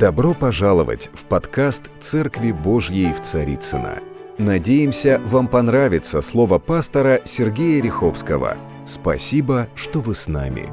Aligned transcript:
Добро 0.00 0.32
пожаловать 0.32 1.10
в 1.12 1.26
подкаст 1.26 1.90
«Церкви 2.00 2.52
Божьей 2.52 3.12
в 3.12 3.20
Царицына. 3.20 4.02
Надеемся, 4.38 5.18
вам 5.26 5.46
понравится 5.46 6.22
слово 6.22 6.58
пастора 6.58 7.20
Сергея 7.26 7.82
Риховского. 7.82 8.56
Спасибо, 8.86 9.68
что 9.74 10.00
вы 10.00 10.14
с 10.14 10.26
нами. 10.26 10.72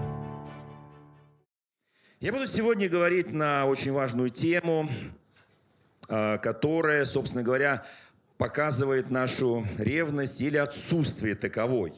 Я 2.21 2.31
буду 2.31 2.47
сегодня 2.47 2.87
говорить 2.87 3.33
на 3.33 3.65
очень 3.65 3.91
важную 3.91 4.29
тему, 4.29 4.87
а, 6.07 6.37
которая, 6.37 7.03
собственно 7.03 7.43
говоря, 7.43 7.85
показывает 8.37 9.11
нашу 9.11 9.67
ревность 9.77 10.39
или 10.39 10.55
отсутствие 10.55 11.35
таковой 11.35 11.91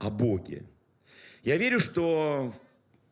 о 0.00 0.10
Боге. 0.10 0.64
Я 1.44 1.58
верю, 1.58 1.78
что 1.78 2.52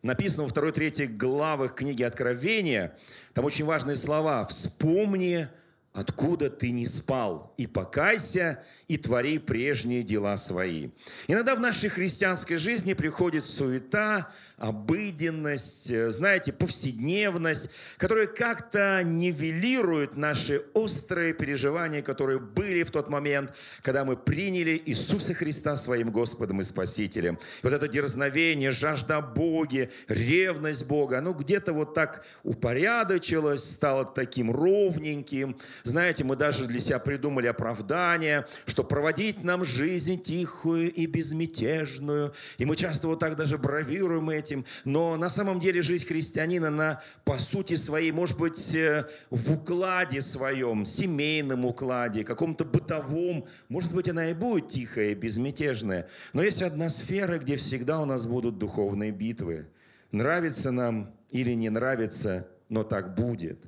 написано 0.01 0.43
во 0.43 0.49
второй-третьей 0.49 1.07
главах 1.07 1.75
книги 1.75 2.03
Откровения, 2.03 2.95
там 3.33 3.45
очень 3.45 3.65
важные 3.65 3.95
слова. 3.95 4.45
«Вспомни, 4.45 5.47
откуда 5.93 6.49
ты 6.49 6.71
не 6.71 6.85
спал, 6.85 7.53
и 7.57 7.67
покайся, 7.67 8.63
и 8.93 8.97
твори 8.97 9.39
прежние 9.39 10.03
дела 10.03 10.37
свои». 10.37 10.89
Иногда 11.27 11.55
в 11.55 11.59
нашей 11.59 11.89
христианской 11.89 12.57
жизни 12.57 12.93
приходит 12.93 13.45
суета, 13.45 14.31
обыденность, 14.57 15.89
э, 15.89 16.11
знаете, 16.11 16.53
повседневность, 16.53 17.71
которая 17.97 18.27
как-то 18.27 19.01
нивелирует 19.03 20.15
наши 20.15 20.63
острые 20.73 21.33
переживания, 21.33 22.01
которые 22.01 22.39
были 22.39 22.83
в 22.83 22.91
тот 22.91 23.09
момент, 23.09 23.53
когда 23.81 24.05
мы 24.05 24.15
приняли 24.15 24.81
Иисуса 24.85 25.33
Христа 25.33 25.75
своим 25.75 26.11
Господом 26.11 26.61
и 26.61 26.63
Спасителем. 26.63 27.35
И 27.35 27.63
вот 27.63 27.73
это 27.73 27.87
дерзновение, 27.87 28.71
жажда 28.71 29.21
Боги, 29.21 29.89
ревность 30.07 30.87
Бога, 30.87 31.17
оно 31.17 31.33
где-то 31.33 31.73
вот 31.73 31.95
так 31.95 32.23
упорядочилось, 32.43 33.63
стало 33.63 34.05
таким 34.05 34.51
ровненьким. 34.51 35.57
Знаете, 35.83 36.23
мы 36.23 36.35
даже 36.35 36.67
для 36.67 36.79
себя 36.79 36.99
придумали 36.99 37.47
оправдание, 37.47 38.45
что 38.65 38.80
проводить 38.83 39.43
нам 39.43 39.65
жизнь 39.65 40.21
тихую 40.21 40.91
и 40.93 41.05
безмятежную. 41.05 42.33
И 42.57 42.65
мы 42.65 42.75
часто 42.75 43.07
вот 43.07 43.19
так 43.19 43.35
даже 43.35 43.57
бравируем 43.57 44.29
этим, 44.29 44.65
но 44.85 45.17
на 45.17 45.29
самом 45.29 45.59
деле 45.59 45.81
жизнь 45.81 46.05
христианина, 46.05 46.69
она 46.69 47.01
по 47.23 47.37
сути 47.37 47.75
своей, 47.75 48.11
может 48.11 48.37
быть, 48.37 48.75
э, 48.75 49.07
в 49.29 49.53
укладе 49.53 50.21
своем, 50.21 50.85
семейном 50.85 51.65
укладе, 51.65 52.23
каком-то 52.23 52.65
бытовом, 52.65 53.45
может 53.69 53.93
быть, 53.93 54.09
она 54.09 54.31
и 54.31 54.33
будет 54.33 54.69
тихая, 54.69 55.15
безмятежная. 55.15 56.07
Но 56.33 56.43
есть 56.43 56.61
одна 56.61 56.89
сфера, 56.89 57.37
где 57.39 57.55
всегда 57.55 58.01
у 58.01 58.05
нас 58.05 58.27
будут 58.27 58.57
духовные 58.57 59.11
битвы. 59.11 59.67
Нравится 60.11 60.71
нам 60.71 61.13
или 61.29 61.53
не 61.53 61.69
нравится, 61.69 62.47
но 62.69 62.83
так 62.83 63.15
будет. 63.15 63.65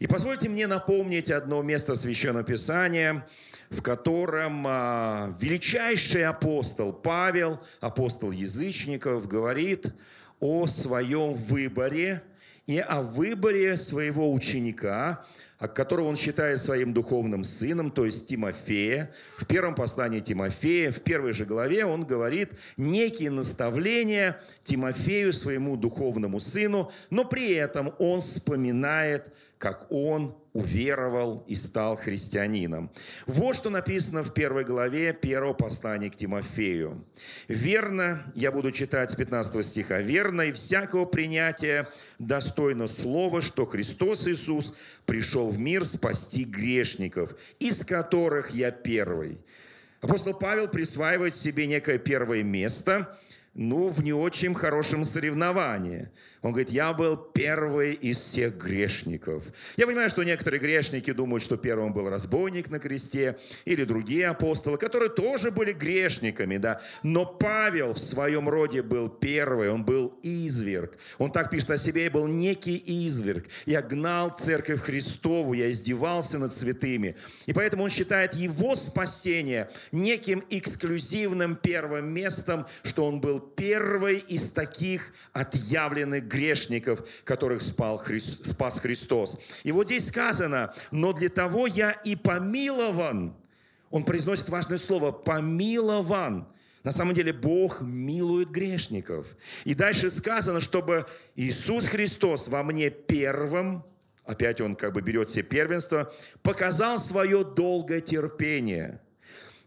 И 0.00 0.06
позвольте 0.06 0.48
мне 0.48 0.66
напомнить 0.66 1.30
одно 1.30 1.60
место 1.60 1.94
Священного 1.94 2.42
Писания, 2.42 3.26
в 3.68 3.82
котором 3.82 4.64
а, 4.66 5.36
величайший 5.38 6.24
апостол 6.24 6.94
Павел, 6.94 7.60
апостол 7.80 8.30
язычников, 8.30 9.28
говорит 9.28 9.92
о 10.40 10.66
своем 10.66 11.34
выборе 11.34 12.22
и 12.66 12.78
о 12.78 13.02
выборе 13.02 13.76
своего 13.76 14.32
ученика, 14.32 15.22
которого 15.74 16.08
он 16.08 16.16
считает 16.16 16.62
своим 16.62 16.94
духовным 16.94 17.44
сыном, 17.44 17.90
то 17.90 18.06
есть 18.06 18.26
Тимофея. 18.26 19.12
В 19.36 19.44
первом 19.44 19.74
послании 19.74 20.20
Тимофея, 20.20 20.92
в 20.92 21.02
первой 21.02 21.34
же 21.34 21.44
главе 21.44 21.84
он 21.84 22.06
говорит 22.06 22.52
некие 22.78 23.30
наставления 23.30 24.40
Тимофею, 24.64 25.34
своему 25.34 25.76
духовному 25.76 26.40
сыну, 26.40 26.90
но 27.10 27.26
при 27.26 27.52
этом 27.52 27.92
он 27.98 28.22
вспоминает 28.22 29.30
как 29.60 29.92
он 29.92 30.34
уверовал 30.54 31.44
и 31.46 31.54
стал 31.54 31.94
христианином. 31.94 32.90
Вот 33.26 33.54
что 33.54 33.68
написано 33.68 34.24
в 34.24 34.32
первой 34.32 34.64
главе 34.64 35.12
первого 35.12 35.52
послания 35.52 36.10
к 36.10 36.16
Тимофею. 36.16 37.04
«Верно, 37.46 38.22
я 38.34 38.52
буду 38.52 38.72
читать 38.72 39.10
с 39.10 39.16
15 39.16 39.64
стиха, 39.64 40.00
«Верно 40.00 40.42
и 40.42 40.52
всякого 40.52 41.04
принятия 41.04 41.86
достойно 42.18 42.88
слова, 42.88 43.42
что 43.42 43.66
Христос 43.66 44.26
Иисус 44.26 44.74
пришел 45.04 45.50
в 45.50 45.58
мир 45.58 45.84
спасти 45.84 46.44
грешников, 46.44 47.36
из 47.58 47.84
которых 47.84 48.52
я 48.52 48.70
первый». 48.70 49.38
Апостол 50.00 50.32
Павел 50.32 50.68
присваивает 50.68 51.36
себе 51.36 51.66
некое 51.66 51.98
первое 51.98 52.42
место– 52.42 53.14
ну, 53.54 53.88
в 53.88 54.04
не 54.04 54.12
очень 54.12 54.54
хорошем 54.54 55.04
соревновании. 55.04 56.08
Он 56.40 56.52
говорит, 56.52 56.70
я 56.70 56.92
был 56.92 57.16
первый 57.16 57.92
из 57.94 58.18
всех 58.18 58.56
грешников. 58.56 59.44
Я 59.76 59.86
понимаю, 59.86 60.08
что 60.08 60.22
некоторые 60.22 60.60
грешники 60.60 61.12
думают, 61.12 61.42
что 61.42 61.56
первым 61.56 61.92
был 61.92 62.08
разбойник 62.08 62.70
на 62.70 62.78
кресте 62.78 63.36
или 63.64 63.82
другие 63.82 64.28
апостолы, 64.28 64.78
которые 64.78 65.10
тоже 65.10 65.50
были 65.50 65.72
грешниками, 65.72 66.58
да. 66.58 66.80
Но 67.02 67.26
Павел 67.26 67.92
в 67.92 67.98
своем 67.98 68.48
роде 68.48 68.82
был 68.82 69.08
первый, 69.08 69.70
он 69.70 69.84
был 69.84 70.18
изверг. 70.22 70.96
Он 71.18 71.32
так 71.32 71.50
пишет 71.50 71.72
о 71.72 71.78
себе, 71.78 72.08
был 72.08 72.28
некий 72.28 72.80
изверг. 72.86 73.46
Я 73.66 73.82
гнал 73.82 74.30
церковь 74.30 74.80
Христову, 74.80 75.54
я 75.54 75.70
издевался 75.70 76.38
над 76.38 76.52
святыми. 76.52 77.16
И 77.46 77.52
поэтому 77.52 77.82
он 77.82 77.90
считает 77.90 78.34
его 78.34 78.76
спасение 78.76 79.68
неким 79.90 80.44
эксклюзивным 80.50 81.56
первым 81.56 82.14
местом, 82.14 82.66
что 82.84 83.06
он 83.06 83.20
был 83.20 83.39
первый 83.40 84.18
из 84.18 84.52
таких 84.52 85.12
отъявленных 85.32 86.28
грешников, 86.28 87.04
которых 87.24 87.62
спал 87.62 87.98
Христ, 87.98 88.46
спас 88.46 88.78
Христос. 88.78 89.38
И 89.64 89.72
вот 89.72 89.86
здесь 89.86 90.08
сказано, 90.08 90.72
но 90.90 91.12
для 91.12 91.28
того 91.28 91.66
я 91.66 91.90
и 91.90 92.14
помилован. 92.14 93.34
Он 93.90 94.04
произносит 94.04 94.48
важное 94.48 94.78
слово 94.78 95.10
«помилован». 95.10 96.46
На 96.84 96.92
самом 96.92 97.14
деле 97.14 97.32
Бог 97.32 97.82
милует 97.82 98.50
грешников. 98.50 99.26
И 99.64 99.74
дальше 99.74 100.10
сказано, 100.10 100.60
чтобы 100.60 101.06
Иисус 101.34 101.86
Христос 101.86 102.48
во 102.48 102.62
мне 102.62 102.88
первым, 102.88 103.84
опять 104.24 104.60
он 104.60 104.76
как 104.76 104.92
бы 104.94 105.02
берет 105.02 105.30
все 105.30 105.42
первенство, 105.42 106.12
показал 106.42 106.98
свое 106.98 107.44
долгое 107.44 108.00
терпение– 108.00 109.00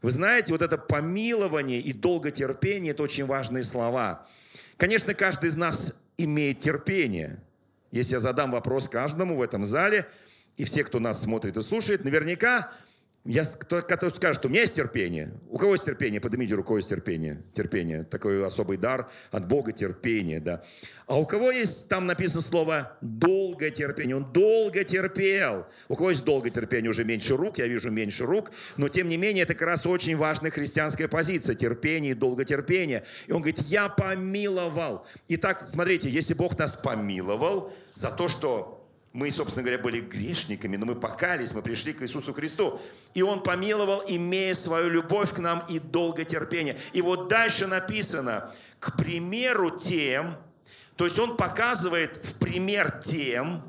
вы 0.04 0.12
знаете, 0.12 0.52
вот 0.52 0.62
это 0.62 0.78
помилование 0.78 1.80
и 1.80 1.94
долготерпение– 1.94 2.92
это 2.94 3.04
очень 3.04 3.26
важные 3.26 3.64
слова. 3.64 4.28
Конечно, 4.76 5.14
каждый 5.14 5.48
из 5.48 5.56
нас 5.56 6.04
имеет 6.18 6.60
терпение. 6.60 7.40
Если 7.90 8.14
я 8.14 8.20
задам 8.20 8.52
вопрос 8.52 8.90
каждому 8.90 9.38
в 9.38 9.42
этом 9.42 9.66
зале, 9.66 10.10
и 10.58 10.66
все, 10.66 10.84
кто 10.84 11.00
нас 11.00 11.24
смотрит 11.24 11.56
и 11.56 11.62
слушает, 11.62 12.04
наверняка 12.04 12.74
я, 13.26 13.46
кто, 13.46 13.80
кто 13.80 14.10
скажет, 14.10 14.46
у 14.46 14.50
меня 14.50 14.62
есть 14.62 14.74
терпение. 14.74 15.32
У 15.50 15.58
кого 15.58 15.74
есть 15.74 15.86
терпение? 15.86 16.20
Поднимите 16.20 16.56
руку, 16.56 16.76
есть 16.76 16.90
терпение. 16.90 17.42
Терпение. 17.54 18.04
Такой 18.04 18.46
особый 18.46 18.76
дар 18.76 19.10
от 19.32 19.48
Бога 19.48 19.72
терпение, 19.72 20.42
да. 20.42 20.62
А 21.08 21.18
у 21.18 21.26
кого 21.26 21.52
есть, 21.52 21.88
там 21.88 22.06
написано 22.06 22.42
слово 22.42 22.98
долго 23.00 23.70
терпение. 23.70 24.18
Он 24.18 24.30
долго 24.34 24.84
терпел. 24.84 25.66
У 25.88 25.96
кого 25.96 26.10
есть 26.10 26.26
долго 26.26 26.50
терпение, 26.50 26.90
уже 26.90 27.06
меньше 27.06 27.38
рук, 27.38 27.60
я 27.60 27.68
вижу 27.68 27.92
меньше 27.92 28.26
рук. 28.26 28.52
Но 28.76 28.90
тем 28.90 29.08
не 29.08 29.16
менее, 29.16 29.44
это 29.44 29.54
как 29.54 29.70
раз 29.70 29.86
очень 29.86 30.18
важная 30.18 30.52
христианская 30.52 31.08
позиция. 31.08 31.56
Терпение 31.56 32.12
и 32.12 32.16
долготерпение. 32.16 33.06
И 33.28 33.32
он 33.32 33.42
говорит, 33.42 33.62
я 33.62 33.88
помиловал. 33.88 35.08
Итак, 35.30 35.70
смотрите, 35.70 36.10
если 36.10 36.34
Бог 36.34 36.60
нас 36.60 36.76
помиловал 36.76 37.74
за 37.96 38.12
то, 38.12 38.28
что 38.28 38.83
мы, 39.14 39.30
собственно 39.30 39.64
говоря, 39.64 39.82
были 39.82 40.00
грешниками, 40.00 40.76
но 40.76 40.88
мы 40.88 40.96
покались, 40.96 41.54
мы 41.54 41.62
пришли 41.62 41.94
к 41.94 42.02
Иисусу 42.02 42.34
Христу. 42.34 42.82
И 43.14 43.22
Он 43.22 43.44
помиловал, 43.44 44.04
имея 44.08 44.56
свою 44.56 44.90
любовь 44.90 45.34
к 45.34 45.38
нам 45.38 45.64
и 45.70 45.78
долготерпение. 45.78 46.80
И 46.94 47.02
вот 47.02 47.28
дальше 47.28 47.68
написано, 47.68 48.52
к 48.80 48.98
примеру 48.98 49.70
тем, 49.70 50.36
то 50.96 51.06
есть 51.06 51.20
Он 51.20 51.38
показывает 51.38 52.26
в 52.26 52.40
пример 52.40 52.92
тем, 52.92 53.62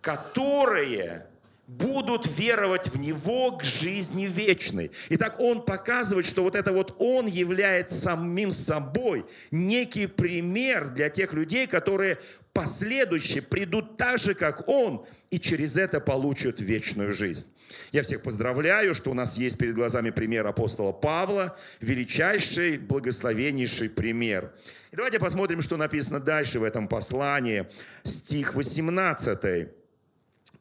которые 0.00 1.26
будут 1.66 2.28
веровать 2.38 2.86
в 2.86 3.00
Него 3.00 3.56
к 3.56 3.64
жизни 3.64 4.26
вечной. 4.26 4.92
Итак, 5.08 5.40
Он 5.40 5.62
показывает, 5.64 6.26
что 6.26 6.44
вот 6.44 6.54
это 6.54 6.70
вот 6.70 6.94
Он 7.00 7.26
является 7.26 7.96
самим 7.96 8.52
собой 8.52 9.26
некий 9.50 10.06
пример 10.06 10.90
для 10.90 11.10
тех 11.10 11.32
людей, 11.32 11.66
которые 11.66 12.18
последующие 12.56 13.42
придут 13.42 13.98
так 13.98 14.18
же, 14.18 14.34
как 14.34 14.66
Он, 14.66 15.04
и 15.30 15.38
через 15.38 15.76
это 15.76 16.00
получат 16.00 16.58
вечную 16.58 17.12
жизнь. 17.12 17.48
Я 17.92 18.02
всех 18.02 18.22
поздравляю, 18.22 18.94
что 18.94 19.10
у 19.10 19.14
нас 19.14 19.36
есть 19.36 19.58
перед 19.58 19.74
глазами 19.74 20.10
пример 20.10 20.46
апостола 20.46 20.92
Павла, 20.92 21.58
величайший, 21.80 22.78
благословеннейший 22.78 23.90
пример. 23.90 24.54
И 24.90 24.96
давайте 24.96 25.18
посмотрим, 25.18 25.60
что 25.60 25.76
написано 25.76 26.18
дальше 26.18 26.58
в 26.58 26.64
этом 26.64 26.88
послании. 26.88 27.66
Стих 28.04 28.54
18 28.54 29.68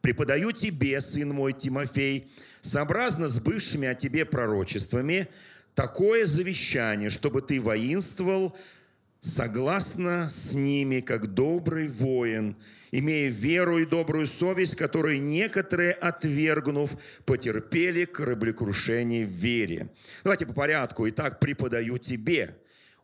преподаю 0.02 0.52
тебе, 0.52 1.00
сын 1.00 1.30
мой 1.30 1.54
Тимофей, 1.54 2.30
сообразно 2.62 3.30
с 3.30 3.40
бывшими 3.40 3.88
о 3.88 3.96
тебе 3.96 4.26
пророчествами, 4.26 5.30
такое 5.76 6.26
завещание, 6.26 7.10
чтобы 7.10 7.42
ты 7.42 7.62
воинствовал 7.62 8.56
согласно 9.26 10.30
с 10.30 10.54
ними, 10.54 11.00
как 11.00 11.34
добрый 11.34 11.88
воин, 11.88 12.56
имея 12.92 13.30
веру 13.30 13.80
и 13.80 13.86
добрую 13.86 14.28
совесть, 14.28 14.76
которые 14.76 15.20
некоторые, 15.20 15.94
отвергнув, 15.94 16.92
потерпели 17.26 18.06
кораблекрушение 18.06 19.26
в 19.26 19.30
вере. 19.30 19.90
Давайте 20.24 20.46
по 20.46 20.54
порядку. 20.54 21.10
Итак, 21.10 21.40
преподаю 21.40 21.98
тебе. 21.98 22.56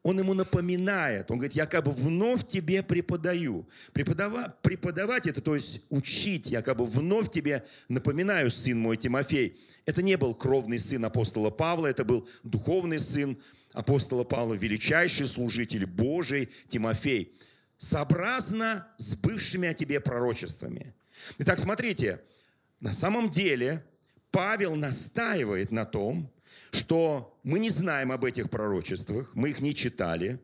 Он 0.04 0.20
ему 0.20 0.34
напоминает. 0.34 1.30
Он 1.30 1.38
говорит, 1.38 1.56
я 1.56 1.66
как 1.66 1.86
бы 1.86 1.92
вновь 1.92 2.48
тебе 2.48 2.82
преподаю. 2.82 3.68
Преподава, 3.94 4.56
преподавать 4.62 5.28
это, 5.28 5.42
то 5.42 5.56
есть 5.56 5.86
учить, 5.90 6.48
я 6.48 6.62
как 6.62 6.78
бы 6.78 6.86
вновь 6.86 7.32
тебе 7.32 7.64
напоминаю, 7.88 8.50
сын 8.50 8.80
мой 8.80 8.98
Тимофей. 8.98 9.56
Это 9.86 10.02
не 10.02 10.18
был 10.18 10.34
кровный 10.34 10.80
сын 10.80 11.06
апостола 11.06 11.52
Павла, 11.52 11.88
это 11.88 12.04
был 12.04 12.28
духовный 12.44 13.00
сын 13.00 13.38
апостола 13.74 14.24
Павла, 14.24 14.56
величайший 14.56 15.28
служитель 15.28 15.86
Божий 15.86 16.50
Тимофей 16.68 17.32
сообразно 17.82 18.88
с 18.98 19.16
бывшими 19.16 19.68
о 19.68 19.74
тебе 19.74 20.00
пророчествами. 20.00 20.94
Итак, 21.40 21.58
смотрите, 21.58 22.22
на 22.80 22.94
самом 22.94 23.32
деле 23.32 23.84
Павел 24.30 24.76
настаивает 24.76 25.72
на 25.72 25.86
том, 25.86 26.32
что 26.72 27.38
мы 27.44 27.60
не 27.60 27.70
знаем 27.70 28.12
об 28.12 28.26
этих 28.26 28.50
пророчествах, 28.50 29.36
мы 29.36 29.50
их 29.50 29.60
не 29.60 29.76
читали. 29.76 30.40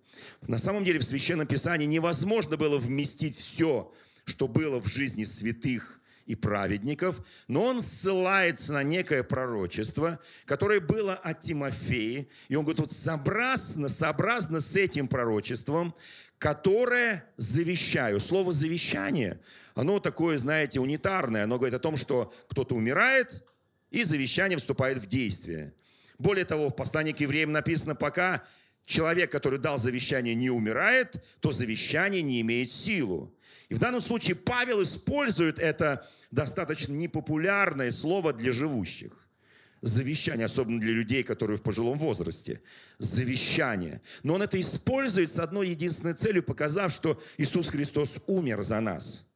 На 0.47 0.57
самом 0.57 0.83
деле 0.83 0.99
в 0.99 1.03
Священном 1.03 1.47
Писании 1.47 1.85
невозможно 1.85 2.57
было 2.57 2.77
вместить 2.77 3.35
все, 3.35 3.91
что 4.25 4.47
было 4.47 4.81
в 4.81 4.87
жизни 4.87 5.23
святых 5.23 6.01
и 6.25 6.35
праведников, 6.35 7.21
но 7.47 7.63
он 7.63 7.81
ссылается 7.81 8.73
на 8.73 8.83
некое 8.83 9.23
пророчество, 9.23 10.19
которое 10.45 10.81
было 10.81 11.13
от 11.13 11.39
Тимофея, 11.39 12.27
и 12.49 12.55
он 12.55 12.65
говорит, 12.65 12.81
вот 12.81 12.91
сообразно, 12.91 13.87
сообразно 13.87 14.59
с 14.59 14.75
этим 14.75 15.07
пророчеством 15.07 15.95
которое 16.39 17.25
завещаю. 17.37 18.19
Слово 18.19 18.51
«завещание», 18.51 19.39
оно 19.73 19.99
такое, 19.99 20.37
знаете, 20.37 20.79
унитарное. 20.79 21.43
Оно 21.43 21.57
говорит 21.57 21.75
о 21.75 21.79
том, 21.79 21.97
что 21.97 22.33
кто-то 22.49 22.75
умирает, 22.75 23.43
и 23.89 24.03
завещание 24.03 24.57
вступает 24.57 24.97
в 24.97 25.07
действие. 25.07 25.73
Более 26.19 26.45
того, 26.45 26.69
в 26.69 26.75
послании 26.75 27.11
к 27.11 27.19
евреям 27.19 27.51
написано, 27.51 27.95
пока 27.95 28.43
человек, 28.85 29.31
который 29.31 29.59
дал 29.59 29.77
завещание, 29.77 30.35
не 30.35 30.49
умирает, 30.49 31.23
то 31.41 31.51
завещание 31.51 32.21
не 32.21 32.41
имеет 32.41 32.71
силу. 32.71 33.33
И 33.69 33.73
в 33.73 33.79
данном 33.79 34.01
случае 34.01 34.35
Павел 34.35 34.81
использует 34.81 35.59
это 35.59 36.07
достаточно 36.31 36.93
непопулярное 36.93 37.91
слово 37.91 38.33
для 38.33 38.51
живущих 38.51 39.27
завещание, 39.81 40.45
особенно 40.45 40.79
для 40.79 40.91
людей, 40.91 41.23
которые 41.23 41.57
в 41.57 41.61
пожилом 41.61 41.97
возрасте. 41.97 42.61
Завещание. 42.99 44.01
Но 44.23 44.35
он 44.35 44.41
это 44.41 44.59
использует 44.59 45.31
с 45.31 45.39
одной 45.39 45.69
единственной 45.69 46.13
целью, 46.13 46.43
показав, 46.43 46.91
что 46.91 47.21
Иисус 47.37 47.67
Христос 47.67 48.17
умер 48.27 48.63
за 48.63 48.79
нас. 48.79 49.27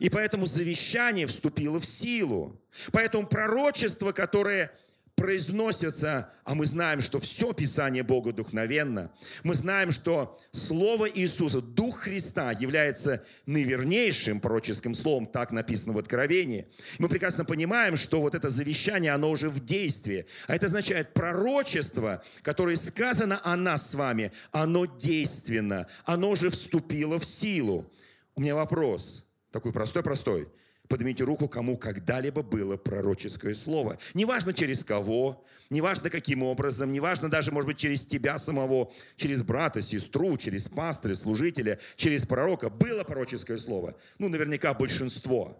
И 0.00 0.10
поэтому 0.10 0.46
завещание 0.46 1.26
вступило 1.26 1.78
в 1.78 1.86
силу. 1.86 2.60
Поэтому 2.92 3.26
пророчество, 3.26 4.12
которое 4.12 4.72
произносятся, 5.16 6.30
а 6.44 6.54
мы 6.54 6.66
знаем, 6.66 7.00
что 7.00 7.20
все 7.20 7.52
Писание 7.52 8.02
Бога 8.02 8.32
духновенно, 8.32 9.10
мы 9.42 9.54
знаем, 9.54 9.92
что 9.92 10.38
Слово 10.52 11.08
Иисуса, 11.08 11.62
Дух 11.62 12.00
Христа 12.00 12.50
является 12.52 13.24
наивернейшим 13.46 14.40
пророческим 14.40 14.94
словом, 14.94 15.26
так 15.26 15.52
написано 15.52 15.92
в 15.92 15.98
Откровении. 15.98 16.66
Мы 16.98 17.08
прекрасно 17.08 17.44
понимаем, 17.44 17.96
что 17.96 18.20
вот 18.20 18.34
это 18.34 18.50
завещание, 18.50 19.12
оно 19.12 19.30
уже 19.30 19.50
в 19.50 19.64
действии. 19.64 20.26
А 20.46 20.56
это 20.56 20.66
означает 20.66 21.14
пророчество, 21.14 22.22
которое 22.42 22.76
сказано 22.76 23.40
о 23.44 23.56
нас 23.56 23.90
с 23.90 23.94
вами, 23.94 24.32
оно 24.50 24.86
действенно, 24.86 25.86
оно 26.04 26.30
уже 26.30 26.50
вступило 26.50 27.18
в 27.18 27.24
силу. 27.24 27.90
У 28.34 28.40
меня 28.40 28.54
вопрос, 28.54 29.30
такой 29.52 29.72
простой-простой– 29.72 30.48
Поднимите 30.88 31.24
руку, 31.24 31.48
кому 31.48 31.78
когда-либо 31.78 32.42
было 32.42 32.76
пророческое 32.76 33.54
слово. 33.54 33.98
Неважно 34.12 34.52
через 34.52 34.84
кого, 34.84 35.42
неважно 35.70 36.10
каким 36.10 36.42
образом, 36.42 36.92
неважно 36.92 37.30
даже, 37.30 37.52
может 37.52 37.68
быть, 37.68 37.78
через 37.78 38.04
тебя 38.06 38.36
самого, 38.38 38.92
через 39.16 39.42
брата, 39.42 39.80
сестру, 39.80 40.36
через 40.36 40.68
пастыря, 40.68 41.14
служителя, 41.14 41.78
через 41.96 42.26
пророка. 42.26 42.68
Было 42.68 43.02
пророческое 43.02 43.56
слово. 43.56 43.96
Ну, 44.18 44.28
наверняка 44.28 44.74
большинство. 44.74 45.58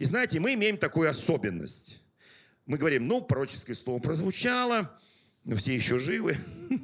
И 0.00 0.04
знаете, 0.04 0.40
мы 0.40 0.54
имеем 0.54 0.76
такую 0.76 1.08
особенность. 1.08 2.02
Мы 2.66 2.78
говорим, 2.78 3.06
ну, 3.06 3.22
пророческое 3.22 3.76
слово 3.76 4.00
прозвучало, 4.00 4.98
все 5.56 5.74
еще 5.74 5.98
живы, 5.98 6.36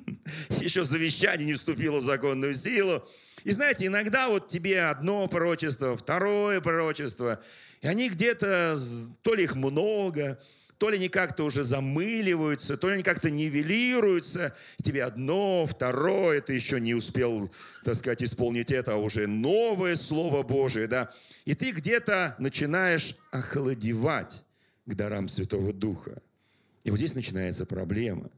еще 0.61 0.85
завещание 0.85 1.47
не 1.47 1.55
вступило 1.55 2.01
в 2.01 2.05
законную 2.05 2.55
силу. 2.55 3.07
И 3.45 3.51
знаете, 3.51 3.87
иногда 3.87 4.29
вот 4.29 4.49
тебе 4.49 4.83
одно 4.83 5.27
пророчество, 5.27 5.97
второе 5.97 6.61
пророчество, 6.61 7.43
и 7.83 7.87
они 7.87 8.09
где-то, 8.09 8.77
то 9.23 9.35
ли 9.35 9.45
их 9.45 9.55
много, 9.55 10.39
то 10.79 10.91
ли 10.91 10.97
они 10.97 11.09
как-то 11.09 11.45
уже 11.45 11.63
замыливаются, 11.63 12.77
то 12.77 12.89
ли 12.89 12.95
они 12.95 13.03
как-то 13.03 13.31
нивелируются, 13.31 14.55
и 14.79 14.83
тебе 14.83 15.05
одно, 15.05 15.67
второе, 15.67 16.41
ты 16.41 16.55
еще 16.55 16.81
не 16.81 16.95
успел, 16.95 17.51
так 17.85 17.95
сказать, 17.95 18.23
исполнить 18.23 18.71
это, 18.71 18.95
а 18.95 18.97
уже 18.97 19.27
новое 19.27 19.97
Слово 19.97 20.43
Божие, 20.43 20.87
да, 20.87 21.11
и 21.45 21.55
ты 21.55 21.71
где-то 21.71 22.35
начинаешь 22.39 23.17
охладевать 23.31 24.43
к 24.87 24.95
дарам 24.95 25.29
Святого 25.29 25.73
Духа. 25.73 26.21
И 26.85 26.91
вот 26.91 26.99
здесь 26.99 27.15
начинается 27.15 27.67
проблема. 27.67 28.31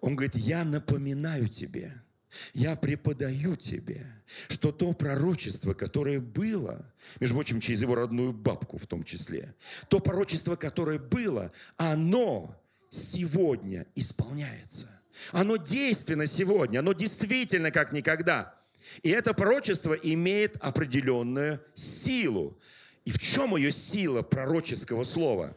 Он 0.00 0.16
говорит, 0.16 0.34
я 0.34 0.64
напоминаю 0.64 1.48
тебе– 1.48 1.94
я 2.54 2.76
преподаю 2.76 3.56
тебе, 3.56 4.06
что 4.48 4.72
то 4.72 4.92
пророчество, 4.92 5.74
которое 5.74 6.20
было, 6.20 6.84
между 7.20 7.36
прочим, 7.36 7.60
через 7.60 7.82
его 7.82 7.94
родную 7.94 8.32
бабку 8.32 8.78
в 8.78 8.86
том 8.86 9.04
числе, 9.04 9.54
то 9.88 10.00
пророчество, 10.00 10.56
которое 10.56 10.98
было, 10.98 11.52
оно 11.76 12.58
сегодня 12.90 13.86
исполняется. 13.94 14.88
Оно 15.32 15.56
действенно 15.56 16.26
сегодня, 16.26 16.78
оно 16.78 16.94
действительно 16.94 17.70
как 17.70 17.92
никогда. 17.92 18.54
И 19.02 19.10
это 19.10 19.34
пророчество 19.34 19.92
имеет 19.92 20.56
определенную 20.56 21.60
силу. 21.74 22.58
И 23.04 23.10
в 23.10 23.18
чем 23.18 23.56
ее 23.56 23.72
сила 23.72 24.22
пророческого 24.22 25.04
слова? 25.04 25.56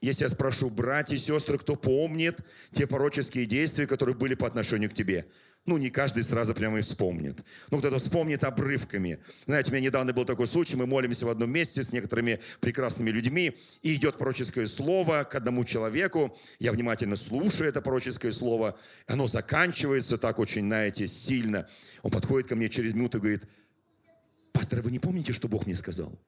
Если 0.00 0.24
я 0.24 0.30
спрошу, 0.30 0.70
братья 0.70 1.14
и 1.14 1.18
сестры, 1.18 1.58
кто 1.58 1.76
помнит 1.76 2.40
те 2.72 2.86
пророческие 2.86 3.46
действия, 3.46 3.86
которые 3.86 4.16
были 4.16 4.34
по 4.34 4.46
отношению 4.46 4.90
к 4.90 4.94
тебе– 4.94 5.26
ну, 5.66 5.76
не 5.76 5.90
каждый 5.90 6.22
сразу 6.22 6.54
прямо 6.54 6.78
и 6.78 6.82
вспомнит. 6.82 7.44
Ну, 7.70 7.78
кто-то 7.78 7.98
вспомнит 7.98 8.44
обрывками. 8.44 9.18
Знаете, 9.46 9.70
у 9.70 9.74
меня 9.74 9.84
недавно 9.84 10.12
был 10.12 10.24
такой 10.24 10.46
случай, 10.46 10.74
мы 10.74 10.86
молимся 10.86 11.26
в 11.26 11.28
одном 11.28 11.50
месте 11.50 11.82
с 11.82 11.92
некоторыми 11.92 12.40
прекрасными 12.60 13.10
людьми, 13.10 13.56
и 13.82 13.94
идет 13.94 14.16
пророческое 14.16 14.66
слово 14.66 15.24
к 15.24 15.34
одному 15.34 15.64
человеку. 15.64 16.36
Я 16.58 16.72
внимательно 16.72 17.16
слушаю 17.16 17.68
это 17.68 17.82
пророческое 17.82 18.32
слово. 18.32 18.78
Оно 19.06 19.26
заканчивается 19.26 20.16
так 20.16 20.38
очень, 20.38 20.66
знаете, 20.66 21.06
сильно. 21.06 21.68
Он 22.02 22.10
подходит 22.10 22.48
ко 22.48 22.56
мне 22.56 22.70
через 22.70 22.94
минуту 22.94 23.18
и 23.18 23.20
говорит, 23.20 23.44
пастор, 24.52 24.80
вы 24.80 24.90
не 24.90 24.98
помните, 24.98 25.32
что 25.32 25.46
Бог 25.46 25.66
мне 25.66 25.76
сказал? 25.76 26.18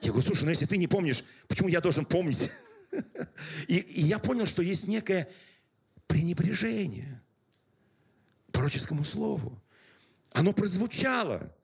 Я 0.00 0.10
говорю, 0.10 0.26
слушай, 0.26 0.44
ну 0.44 0.50
если 0.50 0.66
ты 0.66 0.76
не 0.76 0.86
помнишь, 0.86 1.24
почему 1.48 1.68
я 1.68 1.80
должен 1.80 2.04
помнить? 2.04 2.50
И, 3.68 3.76
и 3.76 4.00
я 4.00 4.18
понял, 4.18 4.46
что 4.46 4.62
есть 4.62 4.88
некое 4.88 5.28
пренебрежение– 6.06 7.22
пророческому 8.58 9.04
слову. 9.04 9.62
Оно 10.32 10.52
прозвучало, 10.52 11.54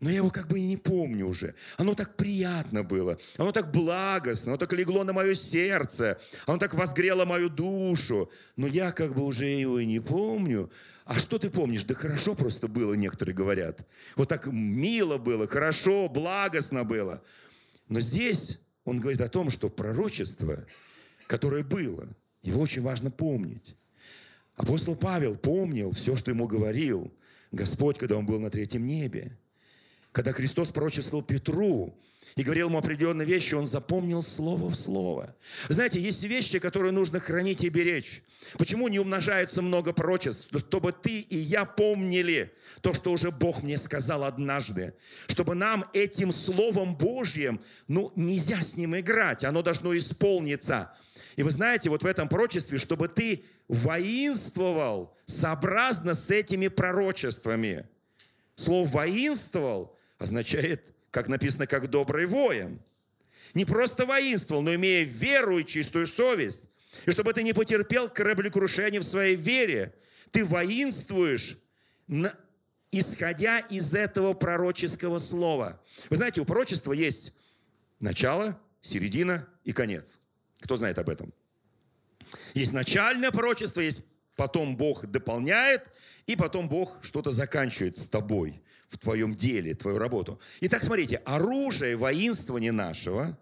но 0.00 0.10
я 0.10 0.16
его 0.16 0.30
как 0.30 0.48
бы 0.48 0.58
и 0.58 0.66
не 0.66 0.76
помню 0.76 1.28
уже. 1.28 1.54
Оно 1.76 1.94
так 1.94 2.16
приятно 2.16 2.82
было, 2.82 3.18
оно 3.36 3.52
так 3.52 3.70
благостно, 3.70 4.52
оно 4.52 4.58
так 4.58 4.72
легло 4.72 5.04
на 5.04 5.12
мое 5.12 5.34
сердце, 5.34 6.18
оно 6.46 6.58
так 6.58 6.74
возгрело 6.74 7.24
мою 7.24 7.48
душу. 7.48 8.30
Но 8.56 8.66
я 8.66 8.90
как 8.90 9.14
бы 9.14 9.22
уже 9.22 9.46
его 9.46 9.78
и 9.78 9.86
не 9.86 10.00
помню. 10.00 10.70
А 11.04 11.18
что 11.18 11.38
ты 11.38 11.50
помнишь? 11.50 11.84
Да 11.84 11.94
хорошо 11.94 12.34
просто 12.34 12.66
было, 12.66 12.94
некоторые 12.94 13.34
говорят. 13.34 13.86
Вот 14.16 14.28
так 14.28 14.46
мило 14.46 15.18
было, 15.18 15.46
хорошо, 15.46 16.08
благостно 16.08 16.84
было. 16.84 17.22
Но 17.90 18.00
здесь 18.00 18.60
он 18.84 19.00
говорит 19.00 19.20
о 19.20 19.28
том, 19.28 19.50
что 19.50 19.68
пророчество, 19.68 20.64
которое 21.26 21.64
было, 21.64 22.08
его 22.40 22.62
очень 22.62 22.82
важно 22.82 23.10
помнить. 23.10 23.74
Апостол 24.54 24.94
Павел 24.94 25.36
помнил 25.36 25.92
все, 25.92 26.16
что 26.16 26.30
ему 26.30 26.46
говорил 26.46 27.12
Господь, 27.50 27.98
когда 27.98 28.16
он 28.16 28.26
был 28.26 28.38
на 28.38 28.48
третьем 28.48 28.86
небе. 28.86 29.36
Когда 30.12 30.32
Христос 30.32 30.70
пророчествовал 30.70 31.24
Петру 31.24 31.98
и 32.36 32.42
говорил 32.42 32.68
ему 32.68 32.78
определенные 32.78 33.26
вещи, 33.26 33.54
он 33.54 33.66
запомнил 33.66 34.22
слово 34.22 34.68
в 34.68 34.74
слово. 34.74 35.34
Знаете, 35.68 36.00
есть 36.00 36.22
вещи, 36.24 36.58
которые 36.58 36.92
нужно 36.92 37.20
хранить 37.20 37.64
и 37.64 37.68
беречь. 37.68 38.22
Почему 38.58 38.88
не 38.88 38.98
умножается 38.98 39.62
много 39.62 39.92
пророчеств? 39.92 40.48
Чтобы 40.56 40.92
ты 40.92 41.20
и 41.20 41.38
я 41.38 41.64
помнили 41.64 42.52
то, 42.80 42.94
что 42.94 43.12
уже 43.12 43.30
Бог 43.30 43.62
мне 43.62 43.78
сказал 43.78 44.24
однажды. 44.24 44.94
Чтобы 45.26 45.54
нам 45.54 45.84
этим 45.92 46.32
Словом 46.32 46.96
Божьим, 46.96 47.60
ну, 47.88 48.12
нельзя 48.16 48.62
с 48.62 48.76
ним 48.76 48.98
играть, 48.98 49.44
оно 49.44 49.62
должно 49.62 49.96
исполниться– 49.96 50.92
и 51.36 51.42
вы 51.42 51.50
знаете, 51.50 51.88
вот 51.88 52.02
в 52.02 52.06
этом 52.06 52.28
пророчестве, 52.28 52.76
чтобы 52.76 53.08
ты 53.08 53.44
воинствовал 53.68 55.16
сообразно 55.26 56.14
с 56.14 56.30
этими 56.30 56.68
пророчествами. 56.68 57.88
Слово 58.56 58.86
«воинствовал» 58.86 59.96
означает 60.18 60.92
как 61.10 61.28
написано, 61.28 61.66
как 61.66 61.90
добрый 61.90 62.26
воин. 62.26 62.80
Не 63.54 63.64
просто 63.64 64.06
воинствовал, 64.06 64.62
но 64.62 64.74
имея 64.74 65.04
веру 65.04 65.58
и 65.58 65.64
чистую 65.64 66.06
совесть. 66.06 66.68
И 67.06 67.10
чтобы 67.10 67.32
ты 67.32 67.42
не 67.42 67.52
потерпел 67.52 68.08
кораблекрушение 68.08 69.00
в 69.00 69.04
своей 69.04 69.36
вере, 69.36 69.94
ты 70.30 70.44
воинствуешь, 70.44 71.58
исходя 72.92 73.58
из 73.58 73.94
этого 73.94 74.32
пророческого 74.32 75.18
слова. 75.18 75.80
Вы 76.08 76.16
знаете, 76.16 76.40
у 76.40 76.44
пророчества 76.44 76.92
есть 76.92 77.34
начало, 78.00 78.60
середина 78.80 79.48
и 79.64 79.72
конец. 79.72 80.18
Кто 80.60 80.76
знает 80.76 80.98
об 80.98 81.08
этом? 81.08 81.32
Есть 82.54 82.72
начальное 82.72 83.30
пророчество, 83.30 83.80
есть 83.80 84.08
потом 84.36 84.76
Бог 84.76 85.06
дополняет, 85.06 85.90
и 86.26 86.36
потом 86.36 86.68
Бог 86.68 86.98
что-то 87.02 87.32
заканчивает 87.32 87.98
с 87.98 88.06
тобой 88.06 88.62
в 88.90 88.98
твоем 88.98 89.34
деле, 89.34 89.74
твою 89.74 89.98
работу. 89.98 90.40
Итак, 90.60 90.82
смотрите, 90.82 91.16
оружие 91.24 91.96
воинствования 91.96 92.72
нашего, 92.72 93.38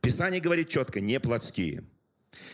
Писание 0.00 0.40
говорит 0.40 0.68
четко, 0.68 1.00
не 1.00 1.18
плотские. 1.18 1.84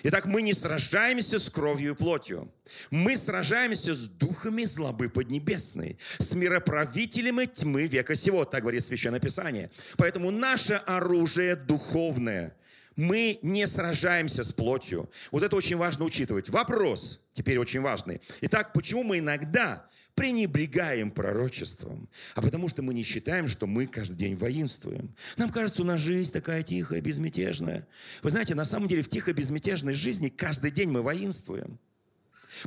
Итак, 0.03 0.25
мы 0.27 0.41
не 0.41 0.53
сражаемся 0.53 1.39
с 1.39 1.51
кровью 1.51 1.93
и 1.93 1.97
плотью. 1.97 2.51
Мы 2.91 3.17
сражаемся 3.17 3.95
с 3.95 4.09
духами 4.09 4.65
злобы 4.65 5.09
поднебесной, 5.09 5.99
с 6.19 6.35
мироправителями 6.35 7.45
тьмы 7.47 7.87
века 7.87 8.15
сего, 8.15 8.45
так 8.45 8.63
говорит 8.63 8.83
Священное 8.85 9.21
Писание. 9.21 9.71
Поэтому 9.97 10.31
наше 10.31 10.75
оружие 10.75 11.57
духовное– 11.57 12.57
мы 12.97 13.39
не 13.43 13.67
сражаемся 13.67 14.45
с 14.45 14.53
плотью. 14.53 15.11
Вот 15.33 15.43
это 15.43 15.57
очень 15.57 15.77
важно 15.77 16.05
учитывать. 16.05 16.49
Вопрос 16.49 17.27
теперь 17.33 17.59
очень 17.59 17.81
важный. 17.81 18.21
Итак, 18.43 18.73
почему 18.73 19.03
мы 19.03 19.19
иногда 19.19 19.87
пренебрегаем 20.15 21.11
пророчеством? 21.11 22.09
А 22.35 22.43
потому 22.43 22.69
что 22.69 22.83
мы 22.83 22.95
не 22.95 23.03
считаем, 23.03 23.49
что 23.49 23.67
мы 23.67 23.87
каждый 23.87 24.17
день 24.17 24.37
воинствуем. 24.37 25.15
Нам 25.37 25.51
кажется, 25.51 25.83
у 25.83 25.85
нас 25.85 26.01
жизнь 26.01 26.33
такая 26.33 26.63
тихая, 26.63 27.01
безмятежная. 27.01 27.87
Вы 28.23 28.31
знаете, 28.31 28.55
на 28.55 28.65
самом 28.65 28.89
деле 28.89 29.03
в 29.03 29.09
тихой, 29.09 29.35
безмятежной 29.35 29.95
жизни 29.95 30.29
каждый 30.29 30.71
день 30.71 30.91
мы 30.91 31.03
воинствуем. 31.03 31.79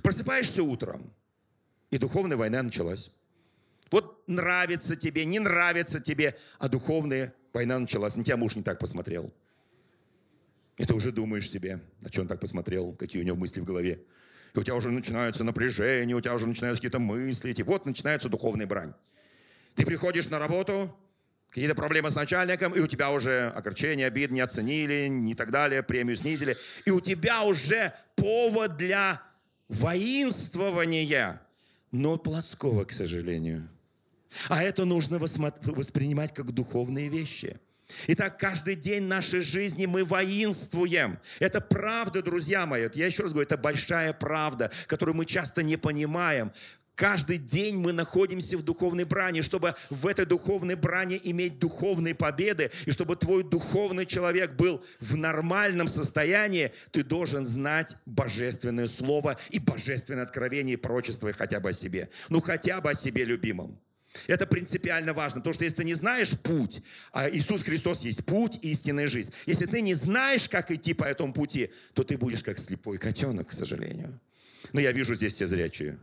Просыпаешься 0.04 0.64
утром, 0.64 1.14
и 1.92 1.98
духовная 1.98 2.38
война 2.38 2.62
началась. 2.64 3.16
Вот 3.92 4.28
нравится 4.28 4.96
тебе, 4.96 5.26
не 5.26 5.40
нравится 5.40 6.00
тебе, 6.02 6.38
а 6.60 6.68
духовная 6.68 7.34
война 7.54 7.80
началась. 7.80 8.16
На 8.16 8.24
тебя 8.24 8.38
муж 8.38 8.56
не 8.56 8.64
так 8.64 8.80
посмотрел– 8.80 9.34
и 10.78 10.86
ты 10.86 10.94
уже 10.94 11.12
думаешь 11.12 11.50
себе, 11.50 11.82
о 12.04 12.10
чем 12.10 12.24
он 12.24 12.28
так 12.28 12.40
посмотрел, 12.40 12.94
какие 12.94 13.22
у 13.22 13.26
него 13.26 13.36
мысли 13.36 13.60
в 13.60 13.66
голове. 13.66 14.04
И 14.54 14.60
у 14.60 14.64
тебя 14.64 14.76
уже 14.76 14.90
начинаются 14.90 15.44
напряжения, 15.44 16.16
у 16.16 16.22
тебя 16.22 16.34
уже 16.34 16.48
начинаются 16.48 16.82
какие-то 16.82 17.00
мысли. 17.00 17.54
И 17.54 17.64
вот 17.64 17.86
начинается 17.86 18.30
духовная 18.30 18.68
брань. 18.68 18.94
Ты 19.76 19.86
приходишь 19.86 20.30
на 20.30 20.40
работу, 20.40 20.96
какие-то 21.50 21.76
проблемы 21.76 22.10
с 22.10 22.16
начальником, 22.16 22.74
и 22.74 22.80
у 22.80 22.88
тебя 22.88 23.12
уже 23.12 23.52
огорчение, 23.56 24.08
обид 24.08 24.32
не 24.32 24.42
оценили, 24.42 25.08
и 25.30 25.34
так 25.34 25.52
далее, 25.52 25.84
премию 25.84 26.18
снизили. 26.18 26.58
И 26.86 26.92
у 26.92 27.00
тебя 27.00 27.44
уже 27.44 27.94
повод 28.16 28.78
для 28.78 29.22
воинствования, 29.70 31.42
но 31.92 32.18
плотского, 32.18 32.86
к 32.86 32.92
сожалению. 32.92 33.70
А 34.50 34.64
это 34.64 34.86
нужно 34.86 35.20
воспринимать 35.20 36.34
как 36.34 36.52
духовные 36.52 37.10
вещи– 37.10 37.60
Итак, 38.08 38.38
каждый 38.38 38.76
день 38.76 39.04
нашей 39.04 39.42
жизни 39.42 39.86
мы 39.86 40.04
воинствуем. 40.04 41.20
Это 41.40 41.62
правда, 41.62 42.22
друзья 42.22 42.66
мои. 42.66 42.88
Я 42.94 43.08
еще 43.08 43.24
раз 43.24 43.32
говорю, 43.32 43.46
это 43.46 43.58
большая 43.58 44.14
правда, 44.14 44.72
которую 44.88 45.16
мы 45.16 45.26
часто 45.26 45.64
не 45.64 45.78
понимаем. 45.78 46.52
Каждый 46.96 47.38
день 47.38 47.78
мы 47.78 47.94
находимся 47.94 48.58
в 48.58 48.64
духовной 48.64 49.04
брани, 49.04 49.42
чтобы 49.42 49.76
в 49.92 50.08
этой 50.08 50.26
духовной 50.26 50.76
брани 50.76 51.20
иметь 51.26 51.60
духовные 51.60 52.16
победы, 52.16 52.72
и 52.88 52.92
чтобы 52.92 53.16
твой 53.16 53.44
духовный 53.44 54.08
человек 54.08 54.54
был 54.54 54.84
в 55.00 55.16
нормальном 55.16 55.88
состоянии, 55.88 56.72
ты 56.90 57.04
должен 57.04 57.46
знать 57.46 57.96
божественное 58.08 58.88
слово 58.88 59.38
и 59.52 59.60
божественное 59.60 60.24
откровение 60.24 60.74
и 60.74 60.78
прочество 60.78 61.32
хотя 61.34 61.60
бы 61.60 61.70
о 61.70 61.74
себе. 61.74 62.10
Ну, 62.30 62.42
хотя 62.42 62.82
бы 62.82 62.90
о 62.90 62.96
себе 62.96 63.26
любимом. 63.26 63.80
Это 64.28 64.48
принципиально 64.48 65.14
важно, 65.14 65.42
потому 65.42 65.54
что 65.54 65.64
если 65.64 65.78
ты 65.78 65.84
не 65.84 65.94
знаешь 65.94 66.40
путь, 66.40 66.82
а 67.12 67.30
Иисус 67.30 67.62
Христос 67.62 68.02
есть 68.02 68.26
путь, 68.26 68.60
истинная 68.62 69.08
жизнь. 69.08 69.32
Если 69.46 69.66
ты 69.66 69.82
не 69.82 69.94
знаешь, 69.94 70.50
как 70.50 70.72
идти 70.72 70.94
по 70.94 71.04
этому 71.04 71.34
пути, 71.34 71.72
то 71.94 72.04
ты 72.04 72.18
будешь 72.18 72.44
как 72.44 72.58
слепой 72.58 72.98
котенок, 72.98 73.50
к 73.50 73.54
сожалению. 73.54 74.20
Но 74.74 74.80
я 74.80 74.92
вижу 74.92 75.16
здесь 75.16 75.36
все 75.36 75.46
зрячие. 75.46 76.00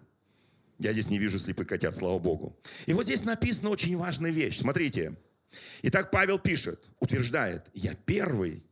Я 0.78 0.92
здесь 0.92 1.08
не 1.08 1.18
вижу 1.18 1.38
слепых 1.38 1.66
котят, 1.66 1.96
слава 1.96 2.18
Богу. 2.18 2.58
И 2.87 2.92
вот 2.92 3.04
здесь 3.04 3.25
написана 3.25 3.70
очень 3.70 3.96
важная 3.96 4.30
вещь. 4.30 4.58
Смотрите. 4.58 5.14
Итак, 5.82 6.11
Павел 6.11 6.38
пишет, 6.38 6.90
утверждает, 6.99 7.66
я 7.75 7.94
первый. 7.94 8.64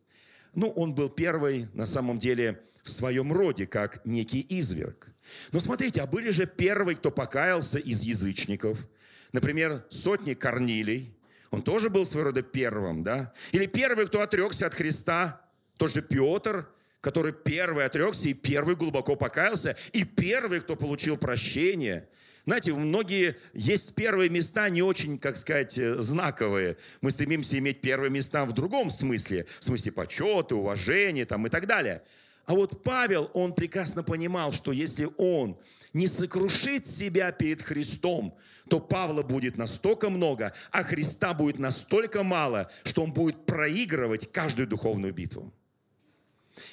Ну, 0.55 0.69
он 0.69 0.95
был 0.95 1.09
первый, 1.09 1.69
на 1.75 1.87
самом 1.87 2.19
деле, 2.19 2.61
в 2.83 2.91
своем 2.91 3.33
роде, 3.33 3.67
как 3.67 4.05
некий 4.05 4.45
изверг. 4.49 5.09
Но 5.53 5.61
смотрите, 5.61 6.03
а 6.03 6.07
были 6.07 6.31
же 6.31 6.47
первые, 6.47 6.97
кто 6.97 7.11
покаялся 7.11 7.79
из 7.79 8.03
язычников– 8.03 8.79
Например, 9.33 9.85
сотни 9.89 10.35
Корнилий, 10.35 11.15
он 11.51 11.62
тоже 11.62 11.91
был 11.91 12.07
своего 12.07 12.29
рода 12.29 12.43
первым, 12.43 13.03
да? 13.03 13.33
Или 13.53 13.67
первый, 13.67 14.07
кто 14.07 14.21
отрекся 14.21 14.67
от 14.67 14.75
Христа, 14.75 15.41
тот 15.77 15.93
же 15.93 16.03
Петр, 16.03 16.69
который 17.01 17.33
первый 17.33 17.85
отрекся 17.85 18.29
и 18.29 18.35
первый 18.35 18.77
глубоко 18.77 19.17
покаялся, 19.17 19.77
и 19.93 20.05
первый, 20.05 20.61
кто 20.61 20.77
получил 20.77 21.17
прощение. 21.17 22.09
Знаете, 22.45 22.73
многие 22.75 23.37
есть 23.53 23.95
первые 23.95 24.29
места 24.29 24.69
не 24.69 24.83
очень, 24.83 25.19
как 25.19 25.37
сказать, 25.37 25.79
э, 25.79 26.03
знаковые. 26.03 26.77
Мы 27.01 27.11
стремимся 27.11 27.59
иметь 27.59 27.81
первые 27.81 28.11
места 28.11 28.45
в 28.45 28.53
другом 28.53 28.91
смысле, 28.91 29.47
в 29.61 29.65
смысле 29.65 29.93
почета, 29.93 30.57
уважения 30.57 31.25
там, 31.25 31.47
и 31.47 31.51
так 31.51 31.67
далее. 31.67 32.03
А 32.45 32.55
вот 32.55 32.83
Павел, 32.83 33.31
он 33.35 33.55
прекрасно 33.55 34.03
понимал, 34.03 34.53
что 34.53 34.73
если 34.73 35.09
он 35.17 35.57
не 35.93 36.07
сокрушит 36.07 36.87
себя 36.87 37.31
перед 37.31 37.63
Христом, 37.63 38.37
то 38.69 38.81
Павла 38.81 39.23
будет 39.23 39.57
настолько 39.57 40.11
много, 40.11 40.53
а 40.71 40.83
Христа 40.83 41.35
будет 41.35 41.59
настолько 41.59 42.25
мало, 42.25 42.71
что 42.83 43.05
он 43.05 43.13
будет 43.13 43.47
проигрывать 43.47 44.33
каждую 44.33 44.67
духовную 44.67 45.15
битву. 45.15 45.53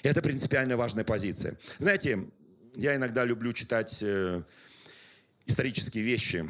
Это 0.02 0.22
принципиально 0.22 0.76
важная 0.76 1.04
позиция. 1.04 1.58
Знаете, 1.78 2.28
я 2.76 2.96
иногда 2.96 3.24
люблю 3.24 3.54
читать 3.54 4.00
э, 4.02 4.42
исторические 5.46 6.04
вещи. 6.04 6.50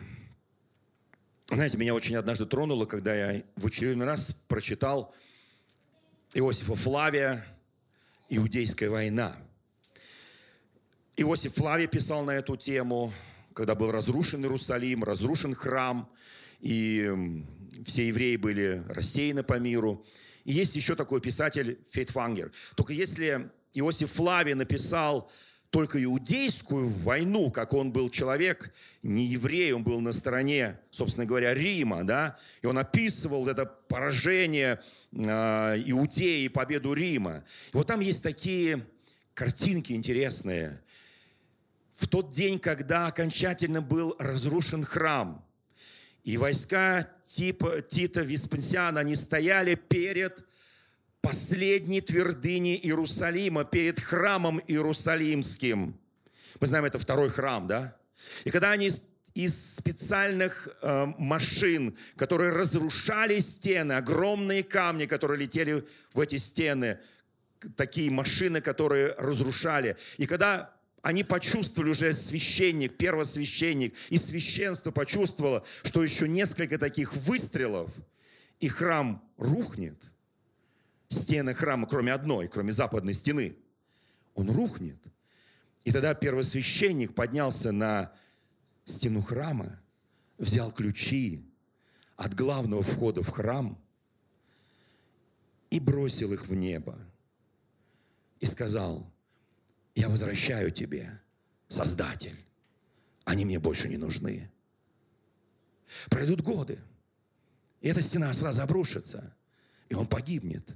Знаете, 1.48 1.78
меня 1.78 1.94
очень 1.94 2.16
однажды 2.16 2.46
тронуло, 2.46 2.86
когда 2.86 3.14
я 3.14 3.44
в 3.56 3.68
очередной 3.68 4.06
раз 4.06 4.32
прочитал 4.48 5.14
Иосифа 6.34 6.76
Флавия, 6.76 7.44
Иудейская 8.32 8.92
война. 8.92 9.36
Иосиф 11.18 11.56
Флавий 11.56 11.88
писал 11.88 12.24
на 12.24 12.32
эту 12.32 12.56
тему, 12.56 13.12
когда 13.56 13.74
был 13.74 13.90
разрушен 13.90 14.44
Иерусалим, 14.44 15.04
разрушен 15.04 15.56
храм, 15.56 16.08
и 16.60 17.44
все 17.88 18.08
евреи 18.08 18.36
были 18.36 18.84
рассеяны 18.88 19.42
по 19.42 19.58
миру. 19.58 20.06
И 20.44 20.54
есть 20.54 20.76
еще 20.76 20.96
такой 20.96 21.22
писатель 21.22 21.80
Фейтфангер. 21.90 22.52
Только 22.76 22.94
если 22.94 23.50
Иосиф 23.74 24.12
Флавий 24.12 24.54
написал 24.54 25.32
только 25.70 26.04
иудейскую 26.04 26.88
войну, 26.88 27.52
как 27.52 27.74
он 27.74 27.92
был 27.92 28.10
человек, 28.10 28.74
не 29.04 29.26
еврей, 29.26 29.72
он 29.72 29.84
был 29.84 30.02
на 30.02 30.12
стороне, 30.12 30.80
собственно 30.90 31.28
говоря, 31.28 31.54
Рима, 31.54 32.04
да, 32.04 32.38
и 32.62 32.66
он 32.66 32.78
описывал 32.80 33.48
это 33.48 33.66
поражение 33.66 34.80
э, 35.12 35.84
Иудеи 35.86 36.46
и 36.46 36.50
победу 36.50 36.94
Рима. 36.94 37.44
И 37.72 37.78
вот 37.78 37.88
там 37.88 38.00
есть 38.00 38.24
такие 38.24 38.86
картинки 39.36 39.94
интересные. 39.94 40.82
В 41.94 42.08
тот 42.08 42.32
день, 42.32 42.60
когда 42.60 43.08
окончательно 43.08 43.82
был 43.82 44.16
разрушен 44.18 44.84
храм, 44.84 45.46
и 46.24 46.38
войска 46.38 47.10
типа 47.28 47.82
Тита 47.82 48.22
Веспенсиана, 48.22 49.02
они 49.02 49.16
стояли 49.16 49.76
перед 49.76 50.44
последней 51.22 52.02
твердыни 52.02 52.78
Иерусалима, 52.78 53.66
перед 53.66 54.00
храмом 54.00 54.62
Иерусалимским. 54.68 56.00
Мы 56.60 56.68
знаем, 56.68 56.86
это 56.86 57.00
второй 57.00 57.30
храм, 57.30 57.68
да? 57.68 57.96
И 58.44 58.52
когда 58.52 58.72
они 58.72 58.90
из 59.34 59.76
специальных 59.76 60.68
э, 60.82 61.06
машин, 61.18 61.96
которые 62.16 62.52
разрушали 62.52 63.40
стены, 63.40 63.94
огромные 63.94 64.64
камни, 64.64 65.06
которые 65.06 65.40
летели 65.40 65.86
в 66.14 66.20
эти 66.20 66.36
стены, 66.36 67.00
такие 67.76 68.10
машины, 68.10 68.62
которые 68.62 69.14
разрушали. 69.18 69.98
И 70.18 70.26
когда 70.26 70.74
они 71.02 71.24
почувствовали 71.24 71.92
уже 71.92 72.14
священник, 72.14 72.98
первосвященник, 72.98 73.94
и 74.10 74.18
священство 74.18 74.92
почувствовало, 74.92 75.64
что 75.84 76.04
еще 76.04 76.28
несколько 76.28 76.78
таких 76.78 77.16
выстрелов, 77.16 77.92
и 78.60 78.68
храм 78.68 79.24
рухнет– 79.38 79.96
стены 81.10 81.54
храма, 81.54 81.88
кроме 81.88 82.14
одной, 82.14 82.48
кроме 82.48 82.72
западной 82.72 83.14
стены, 83.14 83.56
он 84.36 84.50
рухнет. 84.50 84.98
И 85.84 85.92
тогда 85.92 86.14
первосвященник 86.14 87.14
поднялся 87.14 87.72
на 87.72 88.14
стену 88.86 89.22
храма, 89.22 89.80
взял 90.38 90.72
ключи 90.72 91.46
от 92.16 92.34
главного 92.34 92.84
входа 92.84 93.24
в 93.24 93.30
храм 93.30 93.78
и 95.70 95.80
бросил 95.80 96.34
их 96.34 96.48
в 96.48 96.54
небо. 96.54 96.98
И 98.40 98.46
сказал, 98.46 99.12
я 99.96 100.08
возвращаю 100.08 100.72
тебе, 100.72 101.20
Создатель. 101.70 102.36
Они 103.26 103.46
мне 103.46 103.60
больше 103.60 103.88
не 103.88 103.98
нужны. 103.98 104.52
Пройдут 106.10 106.42
годы, 106.42 106.80
и 107.80 107.88
эта 107.88 108.02
стена 108.02 108.34
сразу 108.34 108.62
обрушится, 108.62 109.36
и 109.88 109.96
он 109.96 110.08
погибнет, 110.08 110.76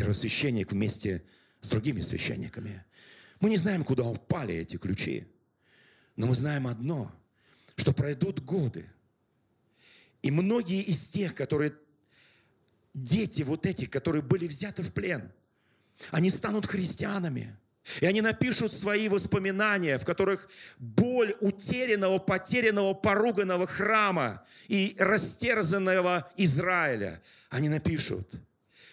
первосвященник 0.00 0.72
вместе 0.72 1.22
с 1.60 1.68
другими 1.68 2.00
священниками. 2.00 2.82
Мы 3.38 3.50
не 3.50 3.58
знаем, 3.58 3.84
куда 3.84 4.04
упали 4.04 4.54
эти 4.54 4.78
ключи, 4.78 5.26
но 6.16 6.26
мы 6.26 6.34
знаем 6.34 6.66
одно, 6.66 7.12
что 7.76 7.92
пройдут 7.92 8.40
годы, 8.40 8.86
и 10.22 10.30
многие 10.30 10.80
из 10.80 11.08
тех, 11.08 11.34
которые 11.34 11.74
дети 12.94 13.42
вот 13.42 13.66
этих, 13.66 13.90
которые 13.90 14.22
были 14.22 14.46
взяты 14.46 14.82
в 14.82 14.94
плен, 14.94 15.30
они 16.12 16.30
станут 16.30 16.64
христианами. 16.64 17.58
И 18.00 18.06
они 18.06 18.22
напишут 18.22 18.72
свои 18.72 19.08
воспоминания, 19.08 19.98
в 19.98 20.04
которых 20.06 20.48
боль 20.78 21.34
утерянного, 21.40 22.18
потерянного, 22.18 22.94
поруганного 22.94 23.66
храма 23.66 24.46
и 24.68 24.96
растерзанного 24.98 26.30
Израиля. 26.36 27.22
Они 27.50 27.68
напишут, 27.68 28.34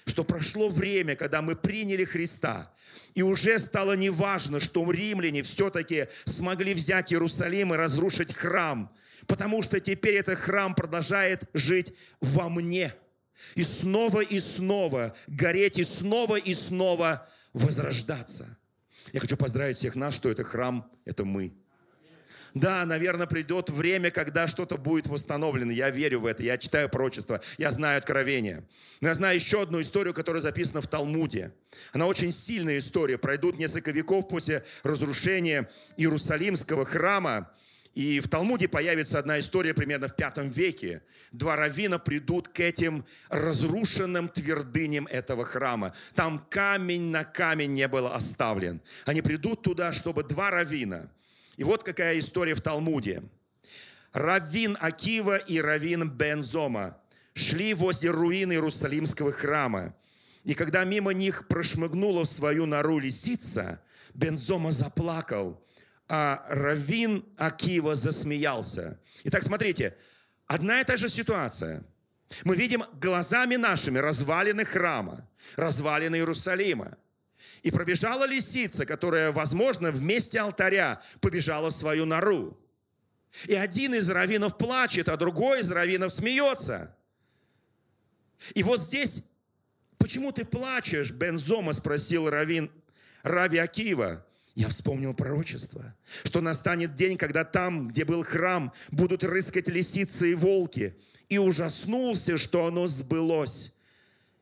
что 0.07 0.23
прошло 0.23 0.69
время, 0.69 1.15
когда 1.15 1.41
мы 1.41 1.55
приняли 1.55 2.03
Христа, 2.03 2.73
и 3.13 3.21
уже 3.21 3.59
стало 3.59 3.93
неважно, 3.93 4.59
что 4.59 4.89
римляне 4.91 5.43
все-таки 5.43 6.07
смогли 6.25 6.73
взять 6.73 7.13
Иерусалим 7.13 7.73
и 7.73 7.77
разрушить 7.77 8.33
храм, 8.33 8.91
потому 9.27 9.61
что 9.61 9.79
теперь 9.79 10.15
этот 10.15 10.39
храм 10.39 10.73
продолжает 10.73 11.43
жить 11.53 11.93
во 12.21 12.49
мне– 12.49 12.93
и 13.55 13.63
снова 13.63 14.21
и 14.21 14.39
снова 14.39 15.15
гореть, 15.27 15.79
и 15.79 15.83
снова 15.83 16.37
и 16.37 16.53
снова 16.53 17.27
возрождаться. 17.53 18.57
Я 19.13 19.19
хочу 19.19 19.37
поздравить 19.37 19.77
всех 19.77 19.95
нас, 19.95 20.15
что 20.15 20.29
это 20.29 20.43
храм, 20.43 20.89
это 21.05 21.23
мы. 21.23 21.53
Да, 22.59 22.85
наверное, 22.85 23.27
придет 23.27 23.69
время, 23.69 24.09
когда 24.09 24.47
что-то 24.47 24.77
будет 24.77 25.07
восстановлено. 25.07 25.71
Я 25.71 25.91
верю 25.91 26.21
в 26.21 26.25
это. 26.25 26.41
Я 26.41 26.57
читаю 26.57 26.89
пророчество. 26.89 27.39
Я 27.59 27.69
знаю 27.69 27.99
откровение. 27.99 28.63
Но 28.99 29.09
я 29.09 29.13
знаю 29.13 29.35
еще 29.35 29.61
одну 29.61 29.79
историю, 29.79 30.13
которая 30.13 30.41
записана 30.41 30.81
в 30.81 30.87
Талмуде. 30.87 31.51
Она 31.93 32.07
очень 32.07 32.31
сильная 32.31 32.79
история. 32.79 33.19
Пройдут 33.19 33.59
несколько 33.59 33.91
веков 33.91 34.27
после 34.27 34.63
разрушения 34.81 35.69
Иерусалимского 35.97 36.83
храма. 36.85 37.51
И 37.93 38.19
в 38.19 38.27
Талмуде 38.27 38.67
появится 38.67 39.19
одна 39.19 39.39
история 39.39 39.75
примерно 39.75 40.07
в 40.07 40.15
пятом 40.15 40.49
веке. 40.49 41.03
Два 41.31 41.55
раввина 41.55 41.99
придут 41.99 42.47
к 42.47 42.59
этим 42.59 43.05
разрушенным 43.29 44.29
твердыням 44.29 45.05
этого 45.07 45.45
храма. 45.45 45.93
Там 46.15 46.39
камень 46.49 47.11
на 47.11 47.23
камень 47.23 47.73
не 47.73 47.87
был 47.87 48.07
оставлен. 48.07 48.81
Они 49.05 49.21
придут 49.21 49.61
туда, 49.61 49.91
чтобы 49.91 50.23
два 50.23 50.49
раввина. 50.49 51.09
И 51.57 51.63
вот 51.63 51.83
какая 51.83 52.17
история 52.19 52.55
в 52.55 52.61
Талмуде. 52.61 53.23
Раввин 54.13 54.77
Акива 54.79 55.35
и 55.37 55.59
раввин 55.59 56.09
Бензома 56.09 56.97
шли 57.33 57.73
возле 57.73 58.09
руин 58.09 58.51
Иерусалимского 58.51 59.31
храма. 59.31 59.93
И 60.43 60.53
когда 60.53 60.85
мимо 60.85 61.11
них 61.11 61.47
прошмыгнула 61.47 62.23
в 62.23 62.29
свою 62.29 62.65
нору 62.65 62.99
лисица, 62.99 63.81
Бензома 64.13 64.71
заплакал– 64.71 65.61
а 66.09 66.45
Равин 66.49 67.25
Акива 67.37 67.95
засмеялся. 67.95 68.99
Итак, 69.25 69.43
смотрите, 69.43 69.95
одна 70.45 70.81
и 70.81 70.83
та 70.85 70.95
же 70.97 71.09
ситуация. 71.09 71.83
Мы 72.43 72.55
видим 72.55 72.83
глазами 72.93 73.55
нашими 73.55 73.99
развалины 73.99 74.65
храма, 74.65 75.27
развалины 75.55 76.15
Иерусалима. 76.15 76.97
И 77.63 77.72
пробежала 77.72 78.25
лисица, 78.25 78.86
которая, 78.86 79.32
возможно, 79.32 79.92
вместе 79.92 80.40
алтаря 80.40 81.01
побежала 81.22 81.70
в 81.70 81.74
свою 81.74 82.05
нору. 82.05 82.57
И 83.46 83.53
один 83.53 83.94
из 83.94 84.09
раввинов 84.09 84.57
плачет, 84.57 85.09
а 85.09 85.18
другой 85.18 85.61
из 85.61 85.70
раввинов 85.70 86.14
смеется. 86.14 86.96
И 88.53 88.64
вот 88.64 88.79
здесь, 88.79 89.31
почему 89.98 90.31
ты 90.31 90.46
плачешь, 90.46 91.11
Бензома 91.11 91.74
спросил 91.74 92.29
раввин 92.29 92.72
Рави 93.24 93.57
Акива 93.57 94.25
я 94.57 94.70
вспомнил 94.70 95.14
пророчество, 95.14 95.94
что 96.24 96.42
настанет 96.42 96.96
день, 96.96 97.16
когда 97.16 97.44
там, 97.44 97.90
где 97.90 98.05
был 98.05 98.24
храм, 98.24 98.74
будут 98.90 99.24
рыскать 99.24 99.68
лисицы 99.68 100.31
и 100.31 100.33
волки. 100.33 100.98
И 101.29 101.38
ужаснулся, 101.38 102.40
что 102.40 102.66
оно 102.66 102.88
сбылось. 102.88 103.75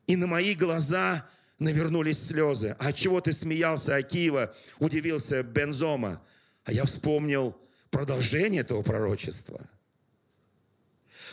И 0.06 0.16
на 0.16 0.26
мои 0.26 0.54
глаза 0.54 1.28
навернулись 1.58 2.26
слезы. 2.26 2.76
А 2.78 2.92
чего 2.92 3.20
ты 3.20 3.32
смеялся, 3.32 3.96
Акива? 3.96 4.54
Удивился 4.78 5.42
Бензома. 5.42 6.22
А 6.64 6.72
я 6.72 6.84
вспомнил 6.84 7.56
продолжение 7.90 8.62
этого 8.62 8.82
пророчества, 8.82 9.60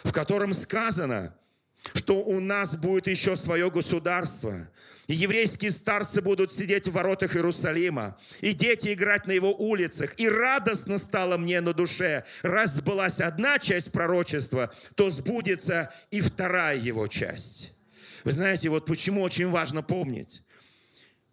в 0.03 0.11
котором 0.11 0.53
сказано, 0.53 1.35
что 1.95 2.21
у 2.21 2.39
нас 2.39 2.77
будет 2.77 3.07
еще 3.07 3.35
свое 3.35 3.69
государство. 3.69 4.69
И 5.07 5.13
еврейские 5.13 5.71
старцы 5.71 6.21
будут 6.21 6.53
сидеть 6.53 6.87
в 6.87 6.93
воротах 6.93 7.35
Иерусалима, 7.35 8.17
и 8.39 8.53
дети 8.53 8.93
играть 8.93 9.27
на 9.27 9.31
его 9.31 9.53
улицах. 9.53 10.13
И 10.17 10.29
радостно 10.29 10.97
стало 10.97 11.37
мне 11.37 11.59
на 11.59 11.73
душе. 11.73 12.23
Раз 12.41 12.75
сбылась 12.75 13.19
одна 13.19 13.59
часть 13.59 13.91
пророчества, 13.91 14.71
то 14.95 15.09
сбудется 15.09 15.93
и 16.11 16.21
вторая 16.21 16.77
его 16.77 17.07
часть. 17.07 17.73
Вы 18.23 18.31
знаете, 18.31 18.69
вот 18.69 18.85
почему 18.85 19.21
очень 19.21 19.49
важно 19.49 19.81
помнить. 19.81 20.43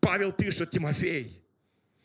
Павел 0.01 0.33
пишет 0.33 0.71
Тимофей, 0.71 1.41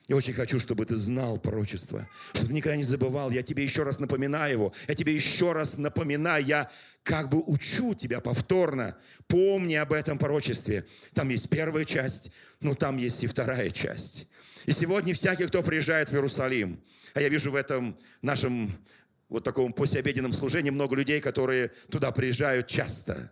я 0.07 0.15
очень 0.15 0.33
хочу, 0.33 0.59
чтобы 0.59 0.85
ты 0.85 0.95
знал 0.95 1.37
пророчество, 1.37 2.07
чтобы 2.33 2.53
никогда 2.53 2.77
не 2.77 2.83
забывал. 2.83 3.31
Я 3.31 3.41
тебе 3.41 3.63
еще 3.63 3.81
раз 3.81 3.99
напоминаю 3.99 4.51
его. 4.51 4.73
Я 4.87 4.93
тебе 4.93 5.15
еще 5.15 5.51
раз 5.51 5.79
напоминаю. 5.79 6.45
Я 6.45 6.69
как 7.01 7.29
бы 7.29 7.41
учу 7.41 7.95
тебя 7.95 8.19
повторно. 8.19 8.95
Помни 9.27 9.73
об 9.73 9.93
этом 9.93 10.19
пророчестве. 10.19 10.85
Там 11.15 11.29
есть 11.29 11.49
первая 11.49 11.85
часть, 11.85 12.31
но 12.61 12.75
там 12.75 12.97
есть 12.97 13.23
и 13.23 13.27
вторая 13.27 13.71
часть. 13.71 14.27
И 14.67 14.71
сегодня 14.71 15.15
всякий, 15.15 15.47
кто 15.47 15.63
приезжает 15.63 16.09
в 16.09 16.13
Иерусалим, 16.13 16.79
а 17.15 17.21
я 17.21 17.29
вижу 17.29 17.49
в 17.49 17.55
этом 17.55 17.97
нашем 18.21 18.71
вот 19.27 19.43
таком 19.43 19.73
послеобеденном 19.73 20.33
служении 20.33 20.69
много 20.69 20.95
людей, 20.95 21.19
которые 21.19 21.71
туда 21.89 22.11
приезжают 22.11 22.67
часто. 22.67 23.31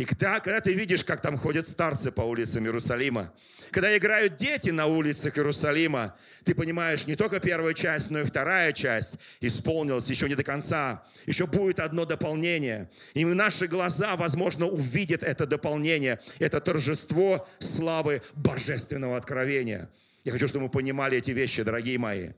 И 0.00 0.06
когда, 0.06 0.40
когда 0.40 0.62
ты 0.62 0.72
видишь, 0.72 1.04
как 1.04 1.20
там 1.20 1.36
ходят 1.36 1.68
старцы 1.68 2.10
по 2.10 2.22
улицам 2.22 2.64
Иерусалима, 2.64 3.34
когда 3.70 3.94
играют 3.94 4.36
дети 4.36 4.70
на 4.70 4.86
улицах 4.86 5.36
Иерусалима, 5.36 6.16
ты 6.42 6.54
понимаешь, 6.54 7.06
не 7.06 7.16
только 7.16 7.38
первая 7.38 7.74
часть, 7.74 8.10
но 8.10 8.20
и 8.20 8.24
вторая 8.24 8.72
часть 8.72 9.20
исполнилась 9.42 10.08
еще 10.08 10.26
не 10.26 10.34
до 10.34 10.42
конца. 10.42 11.04
Еще 11.26 11.46
будет 11.46 11.80
одно 11.80 12.06
дополнение. 12.06 12.88
И 13.12 13.26
наши 13.26 13.66
глаза, 13.66 14.16
возможно, 14.16 14.66
увидят 14.66 15.22
это 15.22 15.44
дополнение, 15.44 16.18
это 16.38 16.62
торжество 16.62 17.46
славы 17.58 18.22
божественного 18.34 19.18
откровения. 19.18 19.90
Я 20.24 20.32
хочу, 20.32 20.48
чтобы 20.48 20.64
мы 20.64 20.70
понимали 20.70 21.18
эти 21.18 21.32
вещи, 21.32 21.62
дорогие 21.62 21.98
мои. 21.98 22.30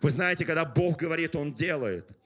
Вы 0.00 0.08
знаете, 0.08 0.46
когда 0.46 0.64
Бог 0.64 0.96
говорит, 0.96 1.36
Он 1.36 1.52
делает– 1.52 2.08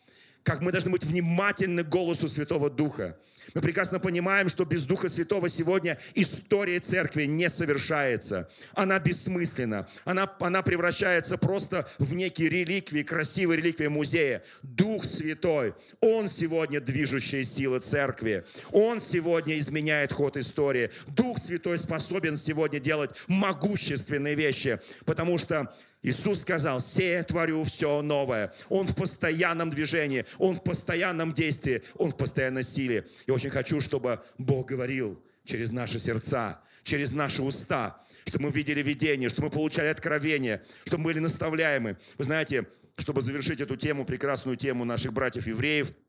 как 0.44 0.60
мы 0.60 0.70
должны 0.70 0.90
быть 0.90 1.04
внимательны 1.04 1.82
к 1.82 1.88
голосу 1.88 2.28
Святого 2.28 2.70
Духа. 2.70 3.16
Мы 3.54 3.60
прекрасно 3.60 3.98
понимаем, 3.98 4.48
что 4.48 4.64
без 4.64 4.84
Духа 4.84 5.08
Святого 5.08 5.48
сегодня 5.48 5.98
история 6.14 6.80
церкви 6.80 7.24
не 7.24 7.48
совершается. 7.48 8.48
Она 8.74 8.98
бессмысленна. 8.98 9.88
Она, 10.04 10.30
она 10.40 10.62
превращается 10.62 11.38
просто 11.38 11.88
в 11.98 12.14
некие 12.14 12.48
реликвии, 12.48 13.02
красивые 13.02 13.58
реликвии 13.58 13.86
музея. 13.86 14.42
Дух 14.62 15.04
Святой, 15.04 15.74
Он 16.00 16.28
сегодня 16.28 16.80
движущая 16.80 17.42
сила 17.42 17.80
церкви. 17.80 18.44
Он 18.70 19.00
сегодня 19.00 19.58
изменяет 19.58 20.12
ход 20.12 20.36
истории. 20.36 20.90
Дух 21.08 21.38
Святой 21.38 21.78
способен 21.78 22.36
сегодня 22.36 22.80
делать 22.80 23.10
могущественные 23.28 24.34
вещи, 24.34 24.80
потому 25.06 25.38
что 25.38 25.74
Иисус 26.04 26.42
сказал, 26.42 26.80
«Се 26.80 27.22
творю 27.22 27.64
все 27.64 28.02
новое». 28.02 28.52
Он 28.68 28.86
в 28.86 28.94
постоянном 28.94 29.70
движении, 29.70 30.26
Он 30.38 30.54
в 30.54 30.62
постоянном 30.62 31.32
действии, 31.32 31.82
Он 31.94 32.10
в 32.10 32.16
постоянной 32.16 32.62
силе. 32.62 33.06
И 33.26 33.30
очень 33.30 33.48
хочу, 33.48 33.80
чтобы 33.80 34.20
Бог 34.36 34.68
говорил 34.68 35.18
через 35.44 35.72
наши 35.72 35.98
сердца, 35.98 36.60
через 36.82 37.12
наши 37.12 37.42
уста, 37.42 37.98
чтобы 38.26 38.44
мы 38.44 38.50
видели 38.50 38.82
видение, 38.82 39.30
чтобы 39.30 39.48
мы 39.48 39.54
получали 39.54 39.88
откровение, 39.88 40.62
чтобы 40.84 40.98
мы 40.98 41.04
были 41.04 41.20
наставляемы. 41.20 41.96
Вы 42.18 42.24
знаете, 42.24 42.66
чтобы 42.98 43.22
завершить 43.22 43.62
эту 43.62 43.76
тему, 43.76 44.04
прекрасную 44.04 44.58
тему 44.58 44.84
наших 44.84 45.14
братьев-евреев– 45.14 45.90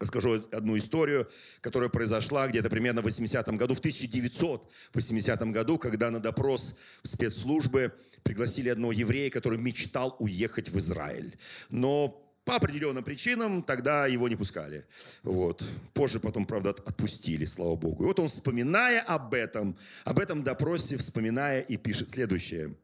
Расскажу 0.00 0.44
одну 0.50 0.76
историю, 0.76 1.28
которая 1.60 1.88
произошла 1.88 2.48
где-то 2.48 2.68
примерно 2.68 3.00
в 3.00 3.06
80-м 3.06 3.56
году, 3.56 3.74
в 3.74 3.78
1980 3.78 5.40
году, 5.50 5.78
когда 5.78 6.10
на 6.10 6.20
допрос 6.20 6.78
в 7.02 7.08
спецслужбы 7.08 7.92
пригласили 8.24 8.70
одного 8.70 8.92
еврея, 8.92 9.30
который 9.30 9.58
мечтал 9.58 10.16
уехать 10.18 10.70
в 10.70 10.78
Израиль. 10.78 11.36
Но 11.70 12.20
по 12.44 12.56
определенным 12.56 13.04
причинам 13.04 13.62
тогда 13.62 14.06
его 14.06 14.28
не 14.28 14.36
пускали. 14.36 14.84
Вот. 15.22 15.66
Позже 15.94 16.20
потом, 16.20 16.44
правда, 16.44 16.70
отпустили, 16.70 17.44
слава 17.44 17.76
Богу. 17.76 18.04
И 18.04 18.06
вот 18.06 18.18
он, 18.18 18.28
вспоминая 18.28 19.00
об 19.00 19.32
этом, 19.32 19.76
об 20.04 20.18
этом 20.18 20.42
допросе, 20.42 20.98
вспоминая 20.98 21.60
и 21.60 21.76
пишет 21.76 22.10
следующее. 22.10 22.74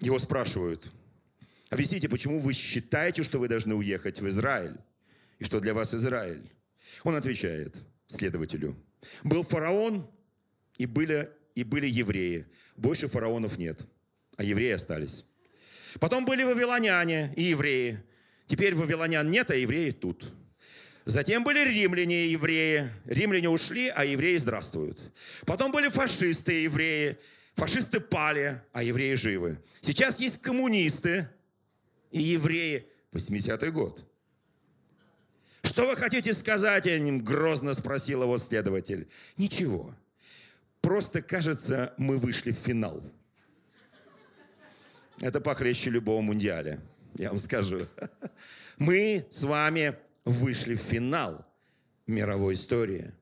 Его 0.00 0.18
спрашивают, 0.18 0.90
объясните, 1.70 2.08
почему 2.08 2.40
вы 2.40 2.52
считаете, 2.52 3.22
что 3.22 3.38
вы 3.38 3.48
должны 3.48 3.74
уехать 3.74 4.20
в 4.20 4.28
Израиль? 4.28 4.76
И 5.38 5.44
что 5.44 5.60
для 5.60 5.74
вас 5.74 5.94
Израиль? 5.94 6.50
Он 7.04 7.14
отвечает 7.14 7.76
следователю. 8.06 8.76
Был 9.22 9.42
фараон, 9.42 10.10
и 10.78 10.86
были, 10.86 11.30
и 11.54 11.64
были 11.64 11.86
евреи. 11.86 12.46
Больше 12.76 13.08
фараонов 13.08 13.58
нет, 13.58 13.80
а 14.36 14.44
евреи 14.44 14.72
остались. 14.72 15.24
Потом 16.00 16.24
были 16.24 16.44
вавилоняне 16.44 17.32
и 17.36 17.42
евреи. 17.42 18.02
Теперь 18.46 18.74
вавилонян 18.74 19.30
нет, 19.30 19.50
а 19.50 19.54
евреи 19.54 19.90
тут. 19.90 20.32
Затем 21.04 21.42
были 21.42 21.66
римляне 21.66 22.26
и 22.26 22.30
евреи. 22.30 22.90
Римляне 23.06 23.48
ушли, 23.48 23.88
а 23.88 24.04
евреи 24.04 24.36
здравствуют. 24.36 25.00
Потом 25.46 25.72
были 25.72 25.88
фашисты 25.88 26.60
и 26.60 26.62
евреи. 26.64 27.18
Фашисты 27.54 27.98
пали, 27.98 28.60
а 28.72 28.82
евреи 28.82 29.14
живы. 29.14 29.58
Сейчас 29.80 30.20
есть 30.20 30.42
коммунисты 30.42 31.28
и 32.10 32.22
евреи. 32.22 32.86
80-й 33.12 33.70
год. 33.70 34.04
Что 35.68 35.86
вы 35.86 35.96
хотите 35.96 36.32
сказать 36.32 36.86
им? 36.86 37.22
Грозно 37.22 37.74
спросил 37.74 38.22
его 38.22 38.38
следователь. 38.38 39.06
Ничего. 39.36 39.94
Просто, 40.80 41.20
кажется, 41.20 41.92
мы 41.98 42.16
вышли 42.16 42.52
в 42.52 42.56
финал. 42.56 43.02
Это 45.20 45.42
похлеще 45.42 45.90
любого 45.90 46.22
мундиаля 46.22 46.80
я 47.18 47.28
вам 47.28 47.38
скажу. 47.38 47.80
Мы 48.78 49.26
с 49.28 49.42
вами 49.42 49.96
вышли 50.24 50.74
в 50.74 50.80
финал 50.80 51.44
мировой 52.06 52.54
истории. 52.54 53.12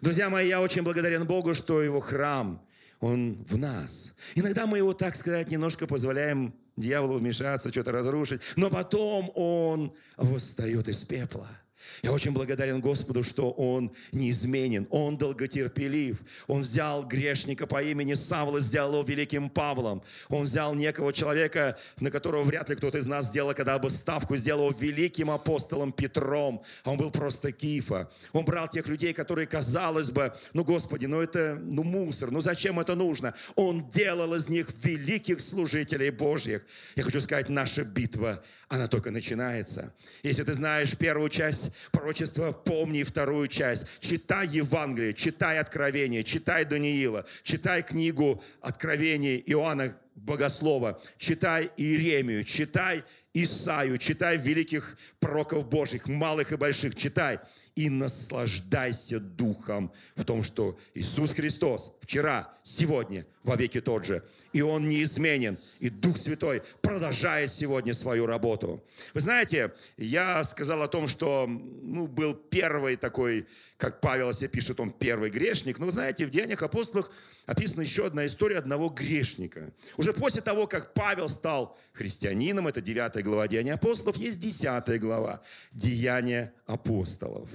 Друзья 0.00 0.30
мои, 0.30 0.46
я 0.46 0.60
очень 0.60 0.82
благодарен 0.82 1.26
Богу, 1.26 1.54
что 1.54 1.82
Его 1.82 1.98
храм, 1.98 2.64
Он 3.00 3.44
в 3.48 3.56
нас. 3.58 4.14
Иногда 4.36 4.66
мы 4.66 4.78
Его, 4.78 4.92
так 4.92 5.16
сказать, 5.16 5.50
немножко 5.50 5.88
позволяем 5.88 6.54
дьяволу 6.76 7.18
вмешаться, 7.18 7.70
что-то 7.70 7.90
разрушить, 7.90 8.42
но 8.54 8.70
потом 8.70 9.32
Он 9.34 9.92
восстает 10.16 10.88
из 10.88 11.02
пепла– 11.02 11.48
я 12.02 12.12
очень 12.12 12.32
благодарен 12.32 12.80
Господу, 12.80 13.22
что 13.22 13.50
Он 13.50 13.92
неизменен, 14.12 14.86
Он 14.90 15.16
долготерпелив. 15.16 16.18
Он 16.46 16.62
взял 16.62 17.04
грешника 17.06 17.66
по 17.66 17.82
имени 17.82 18.14
Савла, 18.14 18.60
сделал 18.60 18.94
его 18.94 19.02
великим 19.02 19.50
Павлом. 19.50 20.02
Он 20.28 20.44
взял 20.44 20.74
некого 20.74 21.12
человека, 21.12 21.78
на 22.00 22.10
которого 22.10 22.42
вряд 22.42 22.68
ли 22.68 22.76
кто-то 22.76 22.98
из 22.98 23.06
нас 23.06 23.26
сделал 23.26 23.50
когда 23.54 23.78
бы 23.78 23.90
ставку, 23.90 24.36
сделал 24.36 24.70
его 24.70 24.78
великим 24.78 25.30
апостолом 25.30 25.92
Петром. 25.92 26.62
А 26.84 26.92
он 26.92 26.98
был 26.98 27.10
просто 27.10 27.52
Кифа. 27.52 28.10
Он 28.32 28.44
брал 28.44 28.68
тех 28.68 28.86
людей, 28.86 29.12
которые, 29.12 29.46
казалось 29.46 30.10
бы, 30.10 30.32
ну, 30.52 30.64
Господи, 30.64 31.06
ну 31.06 31.20
это 31.20 31.58
ну, 31.60 31.82
мусор, 31.82 32.30
ну 32.30 32.40
зачем 32.40 32.80
это 32.80 32.94
нужно? 32.94 33.34
Он 33.56 33.88
делал 33.90 34.34
из 34.34 34.48
них 34.48 34.68
великих 34.82 35.40
служителей 35.40 36.10
Божьих. 36.10 36.62
Я 36.96 37.02
хочу 37.02 37.20
сказать, 37.20 37.48
наша 37.48 37.84
битва, 37.84 38.42
она 38.68 38.86
только 38.86 39.10
начинается. 39.10 39.92
Если 40.22 40.44
ты 40.44 40.54
знаешь 40.54 40.96
первую 40.96 41.28
часть 41.28 41.69
пророчества, 41.92 42.52
помни 42.52 43.02
вторую 43.02 43.48
часть. 43.48 43.86
Читай 44.00 44.46
Евангелие, 44.48 45.14
читай 45.14 45.58
Откровение, 45.58 46.24
читай 46.24 46.64
Даниила, 46.64 47.24
читай 47.42 47.82
книгу 47.82 48.42
Откровения 48.60 49.36
Иоанна 49.38 49.96
Богослова, 50.14 51.00
читай 51.18 51.70
Иеремию, 51.76 52.44
читай 52.44 53.04
Исаю, 53.32 53.96
читай 53.98 54.36
великих 54.36 54.98
пророков 55.20 55.68
Божьих, 55.68 56.08
малых 56.08 56.52
и 56.52 56.56
больших, 56.56 56.96
читай 56.96 57.38
и 57.76 57.88
наслаждайся 57.88 59.20
Духом 59.20 59.92
в 60.16 60.24
том, 60.24 60.42
что 60.42 60.78
Иисус 60.94 61.32
Христос 61.32 61.96
вчера, 62.00 62.52
сегодня, 62.64 63.26
во 63.42 63.56
веки 63.56 63.80
тот 63.80 64.04
же. 64.04 64.22
И 64.52 64.60
Он 64.60 64.88
неизменен. 64.88 65.58
И 65.78 65.88
Дух 65.88 66.18
Святой 66.18 66.62
продолжает 66.82 67.52
сегодня 67.52 67.94
свою 67.94 68.26
работу. 68.26 68.84
Вы 69.14 69.20
знаете, 69.20 69.72
я 69.96 70.42
сказал 70.44 70.82
о 70.82 70.88
том, 70.88 71.08
что 71.08 71.46
ну, 71.48 72.06
был 72.06 72.34
первый 72.34 72.96
такой, 72.96 73.46
как 73.76 74.00
Павел 74.00 74.32
себе 74.32 74.48
пишет, 74.48 74.80
он 74.80 74.90
первый 74.90 75.30
грешник. 75.30 75.78
Но 75.78 75.86
вы 75.86 75.92
знаете, 75.92 76.26
в 76.26 76.30
Деяниях 76.30 76.62
апостолах 76.62 77.10
описана 77.46 77.82
еще 77.82 78.06
одна 78.06 78.26
история 78.26 78.58
одного 78.58 78.88
грешника. 78.88 79.72
Уже 79.96 80.12
после 80.12 80.42
того, 80.42 80.66
как 80.66 80.92
Павел 80.92 81.28
стал 81.28 81.78
христианином, 81.92 82.68
это 82.68 82.80
9 82.80 83.24
глава 83.24 83.48
Деяния 83.48 83.74
апостолов, 83.74 84.16
есть 84.16 84.38
10 84.38 85.00
глава 85.00 85.40
Деяния 85.72 86.52
апостолов. 86.66 87.48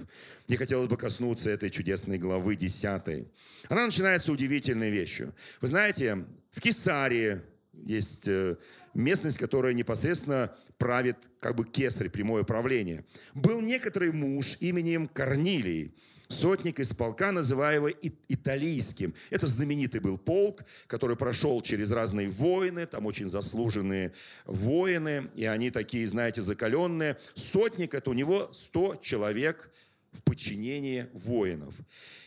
Мне 0.47 0.57
хотелось 0.57 0.87
бы 0.87 0.95
коснуться 0.95 1.49
этой 1.49 1.71
чудесной 1.71 2.19
главы 2.19 2.55
10. 2.55 3.27
Она 3.67 3.85
начинается 3.85 4.31
удивительной 4.31 4.91
вещью. 4.91 5.33
Вы 5.59 5.67
знаете, 5.67 6.25
в 6.51 6.61
Кесарии 6.61 7.41
есть 7.73 8.27
э, 8.27 8.55
местность, 8.93 9.37
которая 9.37 9.73
непосредственно 9.73 10.55
правит 10.77 11.17
как 11.39 11.55
бы 11.55 11.65
кесарь, 11.65 12.09
прямое 12.09 12.43
правление. 12.43 13.05
Был 13.33 13.59
некоторый 13.59 14.11
муж 14.11 14.57
именем 14.59 15.07
Корнилий, 15.07 15.95
сотник 16.27 16.79
из 16.79 16.93
полка, 16.93 17.31
называемого 17.31 17.91
Италийским. 18.29 19.13
Это 19.29 19.47
знаменитый 19.47 19.99
был 19.99 20.17
полк, 20.17 20.63
который 20.87 21.15
прошел 21.15 21.61
через 21.61 21.91
разные 21.91 22.29
войны, 22.29 22.85
там 22.85 23.05
очень 23.05 23.29
заслуженные 23.29 24.13
воины, 24.45 25.29
и 25.35 25.45
они 25.45 25.71
такие, 25.71 26.07
знаете, 26.07 26.41
закаленные. 26.41 27.17
Сотник– 27.35 27.93
это 27.95 28.09
у 28.09 28.13
него 28.13 28.49
100 28.53 28.97
человек 29.01 29.71
в 30.15 30.23
подчинении 30.23 31.07
воинов. 31.13 31.75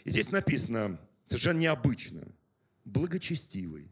И 0.04 0.10
здесь 0.10 0.30
написано 0.30 1.00
совершенно 1.26 1.58
необычно. 1.58 2.22
Благочестивый. 2.84 3.90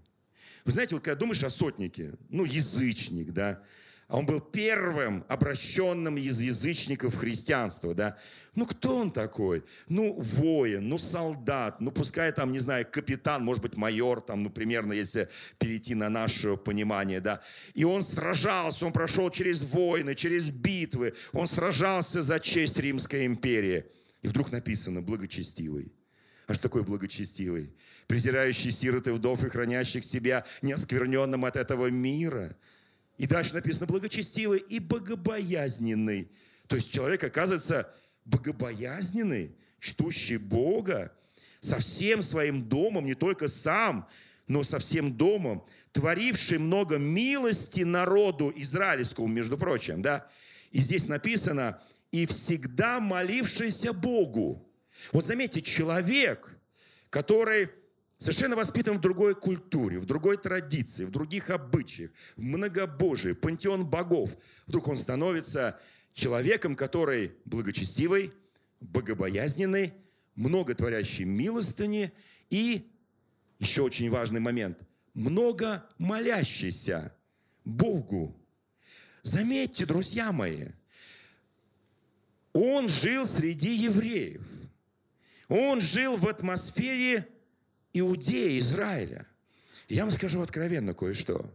Вы 0.65 0.73
знаете, 0.73 0.95
вот 0.95 1.05
когда 1.05 1.19
думаешь 1.19 1.45
о 1.45 1.51
сотнике, 1.51 2.15
ну, 2.29 2.45
язычник, 2.45 3.33
да, 3.33 3.63
он 4.09 4.25
был 4.25 4.41
первым 4.41 5.25
обращенным 5.27 6.17
из 6.17 6.41
язычников 6.41 7.15
в 7.15 7.19
христианство, 7.19 7.93
да. 7.93 8.17
Ну, 8.55 8.65
кто 8.65 8.99
он 8.99 9.11
такой? 9.11 9.65
Ну, 9.89 10.13
воин, 10.13 10.89
ну, 10.89 10.97
солдат, 10.97 11.81
ну, 11.81 11.91
пускай 11.91 12.31
там, 12.31 12.53
не 12.53 12.61
знаю, 12.61 12.87
капитан, 12.89 13.45
может 13.45 13.63
быть, 13.63 13.77
майор, 13.77 14.21
там, 14.21 14.45
ну, 14.45 14.51
примерно, 14.51 14.93
если 14.93 15.29
перейти 15.59 15.97
на 15.97 16.09
наше 16.09 16.57
понимание, 16.57 17.21
да. 17.21 17.43
И 17.75 17.83
он 17.83 18.05
сражался, 18.05 18.87
он 18.87 18.93
прошел 18.93 19.29
через 19.31 19.65
войны, 19.65 20.15
через 20.15 20.51
битвы, 20.51 21.15
он 21.33 21.49
сражался 21.49 22.23
за 22.23 22.39
честь 22.39 22.79
Римской 22.79 23.27
империи. 23.27 23.87
И 24.23 24.29
вдруг 24.29 24.53
написано 24.53 25.03
«благочестивый». 25.03 25.93
А 26.47 26.55
что 26.55 26.65
такое 26.65 26.85
благочестивый? 26.85 27.75
Презирающий 28.07 28.71
сироты 28.71 29.13
вдов 29.13 29.43
и 29.43 29.49
хранящих 29.49 30.05
себя 30.05 30.45
неоскверненным 30.63 31.45
от 31.45 31.57
этого 31.57 31.89
мира– 31.89 32.57
и 33.19 33.27
дальше 33.27 33.55
написано 33.55 33.87
благочестивый 33.87 34.61
и 34.61 34.79
богобоязненный. 34.79 36.31
То 36.67 36.77
есть 36.77 36.93
человек 36.93 37.25
оказывается 37.25 37.93
богобоязненный, 38.25 39.57
чтущий 39.81 40.37
Бога, 40.37 41.13
со 41.61 41.79
всем 41.79 42.23
своим 42.23 42.69
домом, 42.69 43.05
не 43.05 43.15
только 43.15 43.49
сам, 43.49 44.07
но 44.47 44.63
со 44.63 44.79
всем 44.79 45.17
домом, 45.17 45.65
творивший 45.93 46.59
много 46.59 46.99
милости 46.99 47.81
народу 47.81 48.53
израильскому, 48.55 49.27
между 49.27 49.57
прочим, 49.57 50.03
да. 50.03 50.29
И 50.71 50.79
здесь 50.79 51.09
написано, 51.09 51.81
и 52.13 52.27
всегда 52.27 53.01
молившийся 53.01 53.93
Богу. 53.93 54.69
Вот 55.13 55.27
заметьте, 55.27 55.63
человек, 55.63 56.57
который 57.11 57.71
Совершенно 58.19 58.57
воспитан 58.57 58.97
в 58.97 59.01
другой 59.01 59.35
культуре, 59.35 59.99
в 59.99 60.07
другой 60.07 60.39
традиции, 60.39 61.05
в 61.05 61.11
других 61.11 61.51
обычаях, 61.51 62.11
в 62.37 62.43
многобожии, 62.43 63.33
пантеон 63.33 63.87
богов. 63.87 64.31
Вдруг 64.67 64.89
он 64.89 64.97
становится 64.97 65.79
человеком, 66.15 66.77
который 66.77 67.33
благочестивый, 67.45 68.33
богобоязненный, 68.81 69.93
много 70.35 70.75
творящий 70.75 71.25
милостыни 71.25 72.11
и, 72.49 72.91
еще 73.59 73.83
очень 73.83 74.09
важный 74.09 74.41
момент, 74.41 74.81
много 75.13 75.87
молящийся 75.99 77.15
Богу. 77.65 78.35
Заметьте, 79.23 79.85
друзья 79.85 80.33
мои, 80.33 80.69
он 82.55 82.89
жил 82.89 83.27
среди 83.27 83.75
евреев. 83.75 84.47
Он 85.49 85.81
жил 85.81 86.17
в 86.17 86.27
атмосфере 86.27 87.29
Иудеи, 87.99 88.59
Израиля. 88.59 89.27
Я 89.89 90.03
вам 90.03 90.11
скажу 90.11 90.43
откровенно 90.43 90.93
кое-что. 90.93 91.51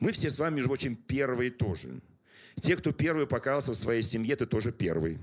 Мы 0.00 0.12
все 0.12 0.30
с 0.30 0.38
вами, 0.38 0.56
между 0.56 0.70
прочим, 0.70 0.96
первые 0.96 1.50
тоже. 1.50 2.00
Те, 2.60 2.76
кто 2.76 2.92
первый 2.92 3.26
покаялся 3.26 3.72
в 3.72 3.76
своей 3.76 4.02
семье, 4.02 4.34
ты 4.34 4.46
тоже 4.46 4.72
первый. 4.72 5.18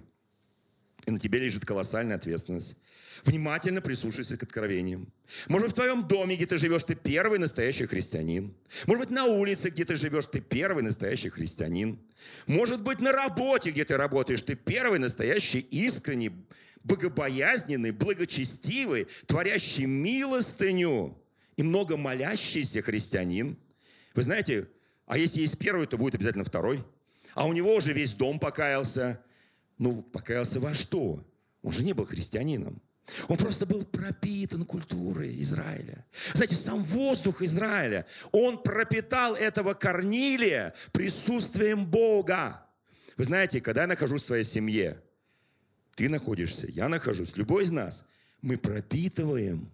И 1.06 1.12
на 1.12 1.20
тебе 1.20 1.40
лежит 1.40 1.66
колоссальная 1.66 2.16
ответственность. 2.16 2.78
Внимательно 3.26 3.82
прислушайся 3.82 4.38
к 4.38 4.44
откровениям. 4.44 5.12
Может 5.48 5.68
быть, 5.68 5.74
в 5.74 5.76
твоем 5.76 6.08
доме, 6.08 6.36
где 6.36 6.46
ты 6.46 6.58
живешь, 6.58 6.84
ты 6.84 6.96
первый 6.96 7.40
настоящий 7.40 7.86
христианин. 7.86 8.54
Может 8.86 9.06
быть, 9.06 9.12
на 9.12 9.26
улице, 9.26 9.70
где 9.70 9.86
ты 9.86 9.96
живешь, 9.96 10.26
ты 10.26 10.42
первый 10.42 10.84
настоящий 10.84 11.30
христианин. 11.30 12.00
Может 12.48 12.84
быть, 12.84 13.00
на 13.00 13.12
работе, 13.12 13.72
где 13.72 13.86
ты 13.86 13.98
работаешь, 13.98 14.42
ты 14.42 14.56
первый 14.56 15.00
настоящий 15.00 15.60
искренний, 15.60 16.32
богобоязненный, 16.84 17.92
благочестивый, 17.92 19.08
творящий 19.26 19.86
милостыню 19.86 21.18
и 21.56 21.64
много 21.64 21.98
молящийся 21.98 22.82
христианин. 22.82 23.58
Вы 24.16 24.24
знаете, 24.24 24.68
а 25.06 25.18
если 25.18 25.42
есть 25.42 25.60
первый, 25.60 25.88
то 25.88 25.98
будет 25.98 26.16
обязательно 26.16 26.44
второй. 26.44 26.84
А 27.34 27.48
у 27.48 27.54
него 27.54 27.76
уже 27.76 27.94
весь 27.94 28.12
дом 28.12 28.40
покаялся. 28.40 29.22
Ну, 29.78 30.02
покаялся 30.02 30.60
во 30.60 30.74
что? 30.74 31.26
Он 31.62 31.72
же 31.72 31.84
не 31.84 31.94
был 31.94 32.06
христианином. 32.06 32.82
Он 33.28 33.38
просто 33.38 33.66
был 33.66 33.84
пропитан 33.84 34.66
культурой 34.66 35.42
Израиля. 35.42 36.06
Знаете, 36.34 36.56
сам 36.56 36.82
воздух 36.84 37.42
Израиля, 37.42 38.06
он 38.32 38.62
пропитал 38.62 39.36
этого 39.36 39.74
Корнилия 39.74 40.74
присутствием 40.94 41.86
Бога. 41.86 42.66
Вы 43.18 43.26
знаете, 43.26 43.62
когда 43.62 43.82
я 43.82 43.88
нахожусь 43.88 44.24
в 44.24 44.26
своей 44.26 44.46
семье, 44.46 45.02
ты 45.96 46.10
находишься, 46.10 46.68
я 46.70 46.88
нахожусь, 46.88 47.36
любой 47.36 47.64
из 47.64 47.72
нас, 47.72 48.08
мы 48.42 48.58
пропитываем 48.58 49.70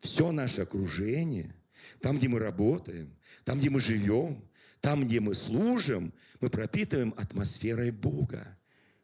все 0.00 0.32
наше 0.32 0.62
окружение, 0.62 1.54
там, 2.00 2.18
где 2.18 2.28
мы 2.28 2.38
работаем, 2.38 3.14
там, 3.44 3.60
где 3.60 3.70
мы 3.70 3.80
живем, 3.80 4.42
там, 4.80 5.04
где 5.04 5.20
мы 5.20 5.34
служим, 5.34 6.12
мы 6.40 6.48
пропитываем 6.48 7.14
атмосферой 7.16 7.90
Бога. 7.90 8.56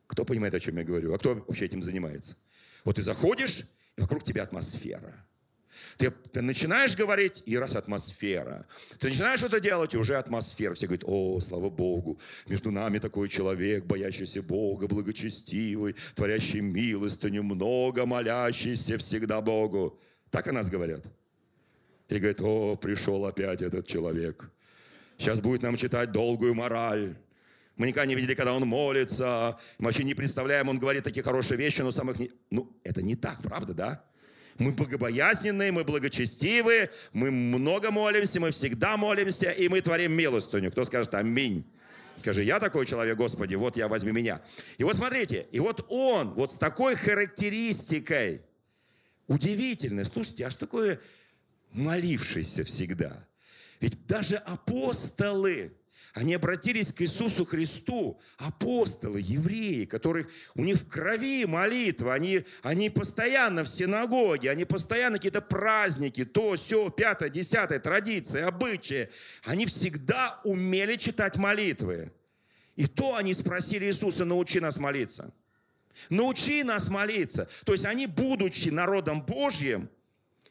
Кто 0.07 0.25
понимает, 0.25 0.55
о 0.55 0.61
чем 0.61 0.79
я 0.79 0.85
говорю? 0.85 1.12
А 1.12 1.19
кто 1.19 1.35
вообще 1.35 1.67
этим 1.67 1.83
занимается? 1.83 2.37
Вот 2.87 2.96
ты 2.96 3.03
заходишь, 3.03 3.64
и 3.96 4.01
вокруг 4.01 4.22
тебя 4.22 4.44
атмосфера. 4.44 5.12
Ты, 5.99 6.12
ты 6.33 6.40
начинаешь 6.40 6.96
говорить, 6.96 7.42
и 7.44 7.59
раз 7.59 7.75
атмосфера. 7.75 8.64
Ты 9.01 9.09
начинаешь 9.09 9.40
что-то 9.40 9.59
делать, 9.59 9.92
и 9.94 9.99
уже 9.99 10.14
атмосфера. 10.14 10.75
Все 10.75 10.87
говорят, 10.87 11.05
о, 11.05 11.40
слава 11.40 11.68
Богу, 11.68 12.16
между 12.46 12.70
нами 12.70 13.01
такой 13.01 13.29
человек, 13.29 13.85
боящийся 13.87 14.40
Бога, 14.40 14.87
благочестивый, 14.87 15.96
творящий 16.14 16.61
милостыню, 16.61 17.42
много 17.42 18.07
молящийся 18.07 18.99
всегда 18.99 19.40
Богу. 19.40 19.99
Так 20.31 20.46
о 20.46 20.53
нас 20.53 20.70
говорят. 20.70 21.05
И 22.09 22.18
говорят, 22.18 22.40
о, 22.40 22.77
пришел 22.77 23.27
опять 23.27 23.62
этот 23.62 23.88
человек. 23.88 24.49
Сейчас 25.18 25.40
будет 25.40 25.62
нам 25.62 25.77
читать 25.77 26.12
долгую 26.12 26.55
мораль. 26.55 27.16
Мы 27.77 27.89
никогда 27.89 28.07
не 28.07 28.15
видели, 28.15 28.35
когда 28.35 28.55
он 28.55 28.67
молится. 28.67 29.59
Мы 29.79 29.87
вообще 29.87 30.05
не 30.05 30.15
представляем, 30.15 30.69
он 30.69 30.79
говорит 30.79 31.05
такие 31.05 31.23
хорошие 31.23 31.59
вещи, 31.59 31.83
но 31.83 31.93
самых 31.93 32.19
не... 32.19 32.31
Ну, 32.51 32.75
это 32.85 33.03
не 33.03 33.17
так, 33.17 33.43
правда, 33.43 33.75
да? 33.75 34.05
Мы 34.59 34.73
богобоязненные, 34.73 35.71
мы 35.71 35.85
благочестивые, 35.85 36.91
мы 37.12 37.31
много 37.31 37.91
молимся, 37.91 38.41
мы 38.41 38.51
всегда 38.51 38.97
молимся, 38.97 39.51
и 39.51 39.69
мы 39.69 39.83
творим 39.83 40.12
милостыню. 40.12 40.71
Кто 40.71 40.85
скажет 40.85 41.15
аминь? 41.15 41.71
Скажи, 42.17 42.43
я 42.45 42.59
такой 42.59 42.87
человек, 42.87 43.19
Господи, 43.19 43.55
вот 43.55 43.77
я, 43.77 43.89
возьми 43.89 44.12
меня. 44.12 44.41
И 44.79 44.85
вот 44.85 44.97
смотрите, 44.97 45.47
и 45.53 45.61
вот 45.61 45.85
он, 45.91 46.33
вот 46.33 46.53
с 46.53 46.57
такой 46.57 46.95
характеристикой, 46.95 48.41
удивительно, 49.27 50.05
слушайте, 50.05 50.47
а 50.47 50.51
что 50.51 50.61
такое 50.61 50.99
молившийся 51.73 52.65
всегда? 52.65 53.27
Ведь 53.81 54.07
даже 54.07 54.37
апостолы, 54.37 55.77
они 56.16 56.33
обратились 56.33 56.94
к 56.94 57.02
Иисусу 57.02 57.44
Христу, 57.44 58.18
апостолы, 58.38 59.20
евреи, 59.20 59.85
которых 59.85 60.31
у 60.55 60.64
них 60.64 60.79
в 60.79 60.88
крови 60.88 61.44
молитва, 61.44 62.14
они, 62.14 62.42
они 62.62 62.88
постоянно 62.88 63.64
в 63.64 63.68
синагоге, 63.68 64.50
они 64.50 64.64
постоянно 64.64 65.18
какие-то 65.18 65.42
праздники, 65.42 66.24
то, 66.24 66.55
все, 66.55 66.88
пятое, 66.88 67.29
десятое, 67.29 67.81
традиции, 67.81 68.40
обычаи. 68.40 69.11
Они 69.44 69.66
всегда 69.66 70.40
умели 70.44 70.96
читать 70.96 71.37
молитвы. 71.37 72.11
И 72.76 72.87
то 72.87 73.16
они 73.16 73.35
спросили 73.35 73.85
Иисуса, 73.85 74.24
научи 74.24 74.59
нас 74.59 74.79
молиться. 74.79 75.35
Научи 76.09 76.62
нас 76.62 76.88
молиться. 76.88 77.46
То 77.66 77.72
есть 77.72 77.85
они, 77.85 78.07
будучи 78.07 78.70
народом 78.70 79.20
Божьим, 79.20 79.90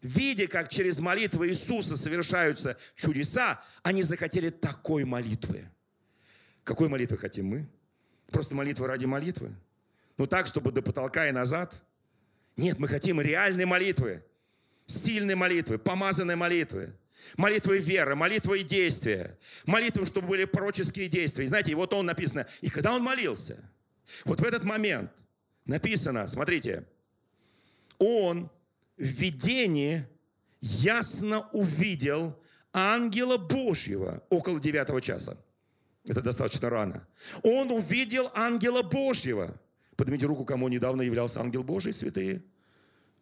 видя, 0.05 0.47
как 0.47 0.69
через 0.69 0.99
молитвы 0.99 1.49
Иисуса 1.49 1.97
совершаются 1.97 2.77
чудеса, 2.95 3.63
они 3.83 4.03
захотели 4.03 4.49
такой 4.49 5.03
молитвы. 5.03 5.69
Какой 6.63 6.87
молитвы 6.87 7.17
хотим 7.17 7.47
мы? 7.47 7.69
Просто 8.31 8.55
молитва 8.55 8.87
ради 8.87 9.05
молитвы? 9.05 9.55
Ну 10.17 10.27
так, 10.27 10.47
чтобы 10.47 10.71
до 10.71 10.81
потолка 10.81 11.27
и 11.27 11.31
назад? 11.31 11.81
Нет, 12.55 12.79
мы 12.79 12.87
хотим 12.87 13.19
реальной 13.19 13.65
молитвы, 13.65 14.23
сильной 14.85 15.35
молитвы, 15.35 15.77
помазанной 15.77 16.35
молитвы. 16.35 16.95
Молитвы 17.37 17.79
веры, 17.79 18.15
молитвы 18.15 18.63
действия. 18.63 19.37
Молитвы, 19.65 20.05
чтобы 20.05 20.27
были 20.27 20.45
пророческие 20.45 21.07
действия. 21.07 21.45
И 21.45 21.47
знаете, 21.47 21.73
вот 21.73 21.93
он 21.93 22.05
написано, 22.05 22.45
и 22.61 22.69
когда 22.69 22.93
он 22.93 23.01
молился, 23.01 23.71
вот 24.25 24.39
в 24.39 24.43
этот 24.43 24.63
момент 24.63 25.11
написано, 25.65 26.27
смотрите, 26.27 26.85
он 27.97 28.51
в 28.97 29.03
видении 29.03 30.05
ясно 30.61 31.47
увидел 31.51 32.39
ангела 32.73 33.37
Божьего 33.37 34.23
около 34.29 34.59
девятого 34.59 35.01
часа. 35.01 35.37
Это 36.07 36.21
достаточно 36.21 36.69
рано. 36.69 37.07
Он 37.43 37.71
увидел 37.71 38.29
ангела 38.33 38.83
Божьего. 38.83 39.59
Поднимите 39.95 40.25
руку, 40.25 40.45
кому 40.45 40.67
недавно 40.67 41.01
являлся 41.01 41.39
ангел 41.41 41.63
Божий, 41.63 41.93
святые. 41.93 42.43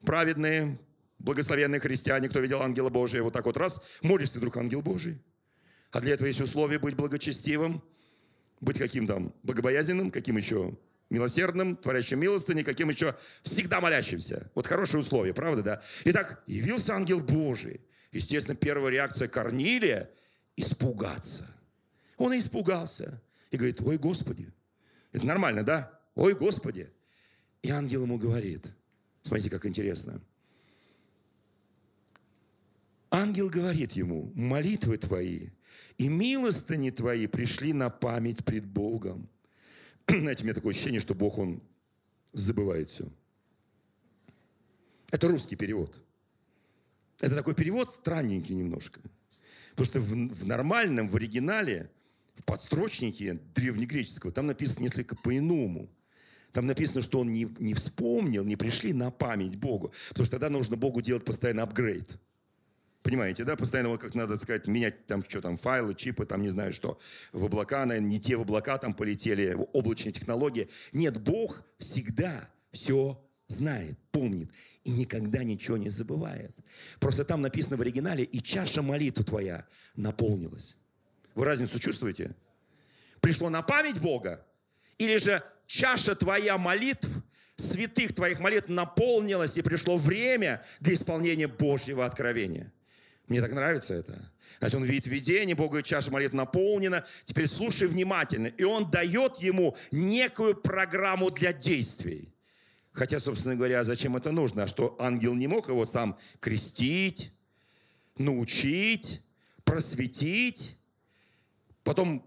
Праведные, 0.01 0.77
благословенные 1.19 1.79
христиане, 1.79 2.27
кто 2.27 2.39
видел 2.39 2.62
ангела 2.62 2.89
Божия. 2.89 3.23
Вот 3.23 3.33
так 3.33 3.45
вот 3.45 3.57
раз, 3.57 3.83
молишься, 4.01 4.39
вдруг 4.39 4.57
ангел 4.57 4.81
Божий. 4.81 5.21
А 5.91 6.01
для 6.01 6.13
этого 6.13 6.27
есть 6.27 6.41
условия 6.41 6.79
быть 6.79 6.95
благочестивым, 6.95 7.83
быть 8.59 8.79
каким 8.79 9.07
там, 9.07 9.33
богобоязненным, 9.43 10.12
каким 10.12 10.38
еще 10.38 10.75
милосердным, 11.13 11.78
творящим 11.78 12.19
милостыни, 12.19 12.63
каким 12.63 12.89
еще 12.89 13.15
всегда 13.43 13.80
молящимся. 13.80 14.52
Вот 14.56 14.67
хорошие 14.67 14.99
условия, 14.99 15.34
правда, 15.34 15.63
да? 15.63 15.82
Итак, 16.06 16.43
явился 16.47 16.95
ангел 16.95 17.19
Божий. 17.19 17.80
Естественно, 18.12 18.56
первая 18.56 18.91
реакция 18.91 19.28
Корнилия– 19.28 20.10
испугаться. 20.58 21.56
Он 22.17 22.34
и 22.34 22.39
испугался. 22.39 23.21
И 23.52 23.58
говорит, 23.58 23.82
ой, 23.82 23.97
Господи. 23.97 24.52
Это 25.12 25.26
нормально, 25.26 25.63
да? 25.63 25.99
Ой, 26.15 26.34
Господи. 26.34 26.89
И 27.62 27.69
ангел 27.69 28.04
ему 28.04 28.17
говорит, 28.17 28.67
смотрите, 29.21 29.49
как 29.49 29.65
интересно. 29.65 30.21
Ангел 33.10 33.49
говорит 33.49 33.91
ему, 33.93 34.32
молитвы 34.36 34.97
твои 34.97 35.49
и 35.97 36.08
милостыни 36.08 36.89
твои 36.89 37.28
пришли 37.28 37.71
на 37.71 37.89
память 37.89 38.43
пред 38.43 38.65
Богом. 38.65 39.30
знаете, 40.08 40.44
у 40.44 40.46
меня 40.46 40.54
такое 40.54 40.74
ощущение, 40.74 41.00
что 41.00 41.16
Бог, 41.16 41.38
Он 41.38 41.62
забывает 42.34 42.89
все. 42.89 43.08
Это 45.12 45.28
русский 45.28 45.56
перевод. 45.56 46.02
Это 47.20 47.36
такой 47.36 47.56
перевод 47.56 47.92
странненький 47.92 48.56
немножко. 48.56 49.00
Потому 49.72 49.86
что 49.86 50.00
в, 50.02 50.10
в 50.10 50.48
нормальном, 50.48 51.08
в 51.08 51.16
оригинале, 51.16 51.89
в 52.36 52.44
подстрочнике 52.44 53.39
древнегреческого, 53.56 54.32
там 54.32 54.48
написано 54.48 54.84
несколько 54.84 55.16
по-иному. 55.16 55.89
Там 56.52 56.68
написано, 56.68 57.02
что 57.02 57.20
он 57.20 57.32
не, 57.32 57.48
не 57.60 57.74
вспомнил, 57.74 58.44
не 58.44 58.56
пришли 58.56 58.94
на 58.94 59.10
память 59.10 59.56
Богу. 59.56 59.94
Потому 60.10 60.26
что 60.26 60.32
тогда 60.32 60.50
нужно 60.50 60.78
Богу 60.78 61.02
делать 61.02 61.26
постоянно 61.26 61.63
апгрейд. 61.63 62.18
Понимаете, 63.04 63.44
да? 63.44 63.58
Постоянно, 63.58 63.89
вот 63.89 64.02
как 64.02 64.16
надо 64.16 64.38
сказать, 64.38 64.68
менять 64.68 65.06
там 65.08 65.24
что 65.28 65.42
там, 65.42 65.58
файлы, 65.58 65.94
чипы, 65.94 66.26
там 66.26 66.42
не 66.42 66.50
знаю 66.50 66.72
что. 66.72 67.00
В 67.34 67.46
облака, 67.46 67.86
наверное, 67.86 68.10
не 68.10 68.20
те 68.20 68.38
в 68.38 68.42
облака 68.42 68.78
там 68.78 68.94
полетели, 68.94 69.56
облачные 69.74 70.13
технологии. 70.13 70.70
Нет, 70.94 71.22
Бог 71.22 71.63
всегда 71.80 72.50
все 72.72 73.22
знает, 73.48 73.98
помнит 74.12 74.50
и 74.86 74.92
никогда 74.92 75.44
ничего 75.44 75.78
не 75.78 75.89
забывает. 75.89 76.56
Просто 77.00 77.26
там 77.26 77.42
написано 77.42 77.76
в 77.76 77.82
оригинале, 77.82 78.24
и 78.24 78.42
чаша 78.42 78.82
молитвы 78.82 79.26
твоя 79.26 79.66
наполнилась. 79.96 80.78
Вы 81.36 81.46
разницу 81.46 81.80
чувствуете? 81.80 82.36
Пришло 83.20 83.50
на 83.50 83.62
память 83.62 84.00
Бога? 84.00 84.46
Или 84.98 85.18
же 85.18 85.44
чаша 85.66 86.16
твоя 86.16 86.58
молитв, 86.58 87.10
святых 87.58 88.13
твоих 88.16 88.39
молитв 88.39 88.70
наполнилась, 88.70 89.58
и 89.58 89.62
пришло 89.62 89.98
время 89.98 90.63
для 90.80 90.94
исполнения 90.94 91.48
Божьего 91.48 92.06
откровения? 92.06 92.72
Мне 93.27 93.41
так 93.41 93.53
нравится 93.53 93.93
это. 93.93 94.31
Значит, 94.59 94.75
он 94.75 94.83
видит 94.83 95.07
видение, 95.07 95.55
Бога 95.55 95.81
чаша 95.81 96.12
молитв 96.12 96.33
наполнена. 96.33 97.05
Теперь 97.23 97.47
слушай 97.47 97.88
внимательно. 97.88 98.47
И 98.47 98.63
он 98.63 98.91
дает 98.91 99.38
ему 99.38 99.77
некую 99.91 100.55
программу 100.55 101.31
для 101.31 101.53
действий. 101.53 102.33
Хотя, 102.91 103.19
собственно 103.19 103.55
говоря, 103.55 103.83
зачем 103.83 104.15
это 104.15 104.31
нужно? 104.31 104.63
А 104.63 104.67
что, 104.67 104.95
ангел 104.99 105.33
не 105.33 105.47
мог 105.47 105.69
его 105.69 105.86
сам 105.86 106.17
крестить, 106.39 107.31
научить, 108.17 109.23
просветить, 109.63 110.77
потом, 111.83 112.23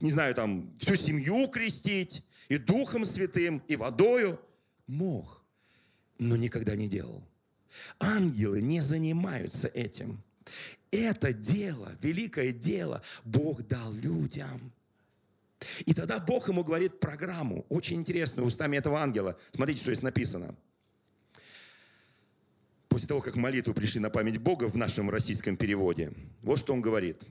не 0.00 0.10
знаю, 0.10 0.34
там, 0.34 0.76
всю 0.78 0.96
семью 0.96 1.46
крестить, 1.48 2.24
и 2.48 2.58
Духом 2.58 3.04
Святым, 3.04 3.62
и 3.68 3.76
водою? 3.76 4.40
Мог. 4.86 5.44
но 6.18 6.36
никогда 6.36 6.74
не 6.74 6.88
делал. 6.88 7.22
Ангелы 8.00 8.60
не 8.60 8.80
занимаются 8.80 9.68
этим. 9.68 10.22
Это 10.90 11.32
дело, 11.32 11.96
великое 12.02 12.52
дело, 12.52 13.02
Бог 13.24 13.66
дал 13.66 13.92
людям. 13.92 14.72
И 15.84 15.92
тогда 15.92 16.18
Бог 16.18 16.48
ему 16.48 16.64
говорит 16.64 17.00
программу, 17.00 17.66
очень 17.68 17.98
интересную, 17.98 18.46
устами 18.46 18.76
этого 18.76 19.00
ангела. 19.00 19.38
Смотрите, 19.52 19.80
что 19.80 19.92
здесь 19.92 20.02
написано. 20.02 20.54
После 22.88 23.06
того, 23.06 23.20
как 23.20 23.36
молитву 23.36 23.72
пришли 23.72 24.00
на 24.00 24.10
память 24.10 24.38
Бога 24.38 24.64
в 24.64 24.76
нашем 24.76 25.10
российском 25.10 25.56
переводе, 25.56 26.12
вот 26.42 26.58
что 26.58 26.72
он 26.72 26.80
говорит. 26.80 27.22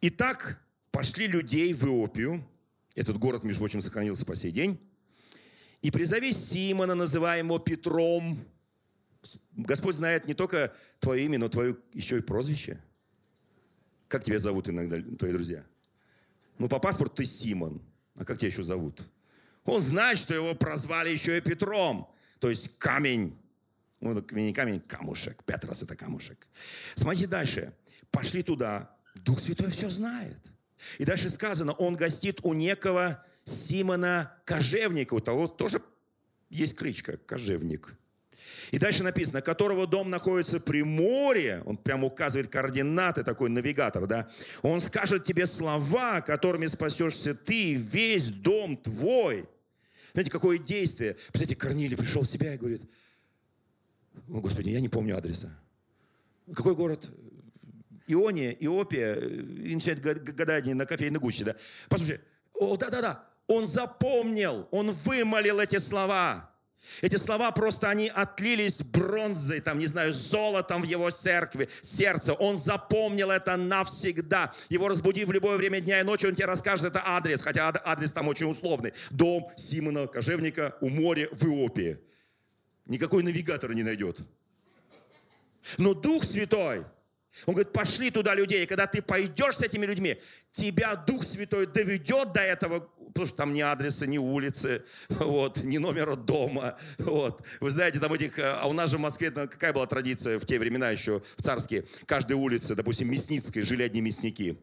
Итак, 0.00 0.60
пошли 0.90 1.26
людей 1.26 1.72
в 1.74 1.84
Иопию, 1.84 2.44
этот 2.94 3.18
город, 3.18 3.44
между 3.44 3.60
прочим, 3.60 3.80
сохранился 3.80 4.24
по 4.24 4.34
сей 4.34 4.50
день, 4.50 4.80
и 5.82 5.90
призови 5.90 6.32
Симона, 6.32 6.94
называемого 6.94 7.60
Петром. 7.60 8.38
Господь 9.56 9.96
знает 9.96 10.26
не 10.26 10.34
только 10.34 10.74
твое 11.00 11.24
имя, 11.24 11.38
но 11.38 11.48
твое 11.48 11.76
еще 11.92 12.18
и 12.18 12.22
прозвище. 12.22 12.80
Как 14.06 14.24
тебя 14.24 14.38
зовут 14.38 14.68
иногда 14.68 15.00
твои 15.16 15.32
друзья? 15.32 15.64
Ну, 16.58 16.68
по 16.68 16.78
паспорту 16.78 17.16
ты 17.16 17.24
Симон. 17.24 17.82
А 18.16 18.24
как 18.24 18.38
тебя 18.38 18.48
еще 18.48 18.62
зовут? 18.62 19.02
Он 19.64 19.80
знает, 19.80 20.18
что 20.18 20.34
его 20.34 20.54
прозвали 20.54 21.10
еще 21.10 21.36
и 21.36 21.40
Петром. 21.40 22.10
То 22.40 22.48
есть 22.48 22.78
камень. 22.78 23.38
Ну, 24.00 24.24
не 24.30 24.52
камень, 24.52 24.80
камушек. 24.80 25.42
Петрос– 25.44 25.82
это 25.84 25.96
камушек. 25.96 26.46
Смотрите 26.94 27.26
дальше. 27.26 27.74
Пошли 28.10 28.42
туда. 28.42 28.94
Дух 29.14 29.40
Святой 29.40 29.70
все 29.70 29.90
знает. 29.90 30.38
И 30.98 31.04
дальше 31.04 31.28
сказано, 31.28 31.72
он 31.72 31.96
гостит 31.96 32.40
у 32.44 32.54
некого 32.54 33.24
Симона 33.44 34.32
Кожевника. 34.44 35.14
У 35.14 35.20
того 35.20 35.48
тоже 35.48 35.82
есть 36.50 36.76
кличка 36.76 37.16
Кожевник. 37.16 37.94
И 38.70 38.78
дальше 38.78 39.02
написано, 39.02 39.40
которого 39.40 39.86
дом 39.86 40.10
находится 40.10 40.60
при 40.60 40.82
море, 40.82 41.62
он 41.64 41.76
прямо 41.76 42.06
указывает 42.06 42.50
координаты, 42.50 43.24
такой 43.24 43.50
навигатор, 43.50 44.06
да, 44.06 44.28
он 44.62 44.80
скажет 44.80 45.24
тебе 45.24 45.46
слова, 45.46 46.20
которыми 46.20 46.66
спасешься 46.66 47.34
ты, 47.34 47.74
весь 47.74 48.26
дом 48.26 48.76
твой. 48.76 49.48
Знаете, 50.12 50.30
какое 50.30 50.58
действие? 50.58 51.14
Представляете, 51.14 51.56
Корнилий 51.56 51.96
пришел 51.96 52.22
в 52.22 52.26
себя 52.26 52.54
и 52.54 52.58
говорит, 52.58 52.82
о, 54.28 54.40
Господи, 54.40 54.70
я 54.70 54.80
не 54.80 54.88
помню 54.88 55.16
адреса. 55.16 55.52
Какой 56.54 56.74
город? 56.74 57.10
Иония, 58.06 58.52
Иопия, 58.52 59.14
и 59.14 59.74
начинает 59.74 60.02
гадание 60.02 60.74
на 60.74 60.86
кофейной 60.86 61.20
гуще, 61.20 61.44
да. 61.44 61.56
Послушай, 61.88 62.20
о, 62.54 62.76
да-да-да, 62.76 63.24
он 63.46 63.66
запомнил, 63.66 64.66
он 64.70 64.92
вымолил 64.92 65.60
эти 65.60 65.78
слова. 65.78 66.47
Эти 67.00 67.16
слова 67.16 67.50
просто, 67.52 67.90
они 67.90 68.08
отлились 68.08 68.82
бронзой, 68.82 69.60
там, 69.60 69.78
не 69.78 69.86
знаю, 69.86 70.12
золотом 70.12 70.82
в 70.82 70.84
его 70.84 71.10
церкви, 71.10 71.68
сердце. 71.82 72.32
Он 72.34 72.58
запомнил 72.58 73.30
это 73.30 73.56
навсегда. 73.56 74.52
Его 74.68 74.88
разбуди 74.88 75.24
в 75.24 75.32
любое 75.32 75.56
время 75.56 75.80
дня 75.80 76.00
и 76.00 76.02
ночи, 76.02 76.26
он 76.26 76.34
тебе 76.34 76.46
расскажет 76.46 76.86
это 76.86 77.02
адрес, 77.04 77.40
хотя 77.40 77.72
адрес 77.84 78.12
там 78.12 78.28
очень 78.28 78.50
условный. 78.50 78.94
Дом 79.10 79.50
Симона 79.56 80.06
Кожевника 80.06 80.76
у 80.80 80.88
моря 80.88 81.28
в 81.32 81.44
Иопии. 81.44 81.98
Никакой 82.86 83.22
навигатор 83.22 83.74
не 83.74 83.82
найдет. 83.82 84.20
Но 85.76 85.94
Дух 85.94 86.24
Святой– 86.24 86.84
он 87.46 87.54
говорит, 87.54 87.72
пошли 87.72 88.10
туда 88.10 88.34
людей. 88.34 88.64
И 88.64 88.66
когда 88.66 88.86
ты 88.86 89.00
пойдешь 89.00 89.56
с 89.56 89.62
этими 89.62 89.86
людьми, 89.86 90.18
тебя 90.50 90.96
Дух 90.96 91.22
Святой 91.24 91.66
доведет 91.66 92.32
до 92.32 92.40
этого, 92.40 92.88
потому 93.08 93.26
что 93.26 93.36
там 93.36 93.52
ни 93.52 93.60
адреса, 93.60 94.06
ни 94.06 94.18
улицы, 94.18 94.84
вот, 95.08 95.62
ни 95.62 95.78
номера 95.78 96.14
дома. 96.14 96.78
Вот. 96.98 97.42
Вы 97.60 97.70
знаете, 97.70 98.00
там 98.00 98.12
этих, 98.12 98.38
а 98.38 98.66
у 98.66 98.72
нас 98.72 98.90
же 98.90 98.98
в 98.98 99.00
Москве 99.00 99.30
ну, 99.30 99.48
какая 99.48 99.72
была 99.72 99.86
традиция 99.86 100.38
в 100.38 100.46
те 100.46 100.58
времена 100.58 100.90
еще, 100.90 101.20
в 101.36 101.42
царские, 101.42 101.84
каждой 102.06 102.34
улице, 102.34 102.74
допустим, 102.74 103.10
Мясницкой 103.10 103.62
жили 103.62 103.82
одни 103.82 104.00
мясники. 104.00 104.58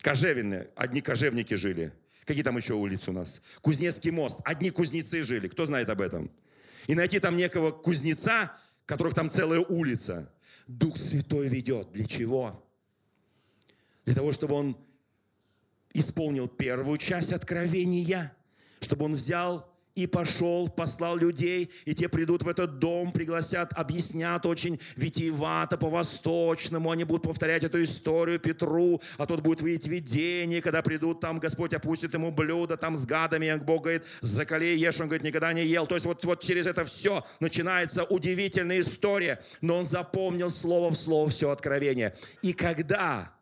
Кожевины, 0.00 0.68
одни 0.74 1.00
кожевники 1.00 1.54
жили. 1.54 1.92
Какие 2.24 2.44
там 2.44 2.56
еще 2.56 2.74
улицы 2.74 3.10
у 3.10 3.12
нас? 3.14 3.40
Кузнецкий 3.60 4.10
мост, 4.10 4.40
одни 4.44 4.70
кузнецы 4.70 5.22
жили. 5.22 5.48
Кто 5.48 5.66
знает 5.66 5.88
об 5.90 6.00
этом? 6.00 6.30
И 6.86 6.94
найти 6.94 7.20
там 7.20 7.36
некого 7.36 7.70
кузнеца, 7.70 8.56
которых 8.86 9.14
там 9.14 9.30
целая 9.30 9.60
улица– 9.60 10.32
Дух 10.66 10.96
Святой 10.96 11.48
ведет. 11.48 11.92
Для 11.92 12.06
чего? 12.06 12.64
Для 14.04 14.14
того, 14.14 14.32
чтобы 14.32 14.54
он 14.54 14.76
исполнил 15.94 16.48
первую 16.48 16.98
часть 16.98 17.32
откровения, 17.32 18.34
чтобы 18.80 19.04
он 19.04 19.14
взял 19.14 19.72
и 19.94 20.06
пошел, 20.06 20.68
послал 20.68 21.16
людей, 21.16 21.70
и 21.84 21.94
те 21.94 22.08
придут 22.08 22.42
в 22.42 22.48
этот 22.48 22.78
дом, 22.78 23.12
пригласят, 23.12 23.72
объяснят 23.74 24.44
очень 24.46 24.80
витиевато, 24.96 25.76
по-восточному, 25.76 26.90
они 26.90 27.04
будут 27.04 27.24
повторять 27.24 27.64
эту 27.64 27.82
историю 27.82 28.38
Петру, 28.40 29.02
а 29.18 29.26
тот 29.26 29.40
будет 29.42 29.60
видеть 29.60 29.86
видение, 29.86 30.62
когда 30.62 30.82
придут 30.82 31.20
там, 31.20 31.38
Господь 31.38 31.74
опустит 31.74 32.14
ему 32.14 32.30
блюдо 32.30 32.76
там 32.76 32.96
с 32.96 33.04
гадами, 33.04 33.54
Бог 33.62 33.82
говорит, 33.82 34.04
закали 34.20 34.76
ешь, 34.76 35.00
он 35.00 35.08
говорит, 35.08 35.24
никогда 35.24 35.52
не 35.52 35.64
ел. 35.64 35.86
То 35.86 35.94
есть 35.94 36.06
вот, 36.06 36.24
вот 36.24 36.42
через 36.42 36.66
это 36.66 36.84
все 36.84 37.24
начинается 37.40 38.04
удивительная 38.04 38.80
история, 38.80 39.40
но 39.60 39.78
он 39.78 39.84
запомнил 39.84 40.50
слово 40.50 40.90
в 40.90 40.96
слово 40.96 41.28
все 41.28 41.50
откровение. 41.50 42.14
И 42.40 42.52
когда 42.54 43.32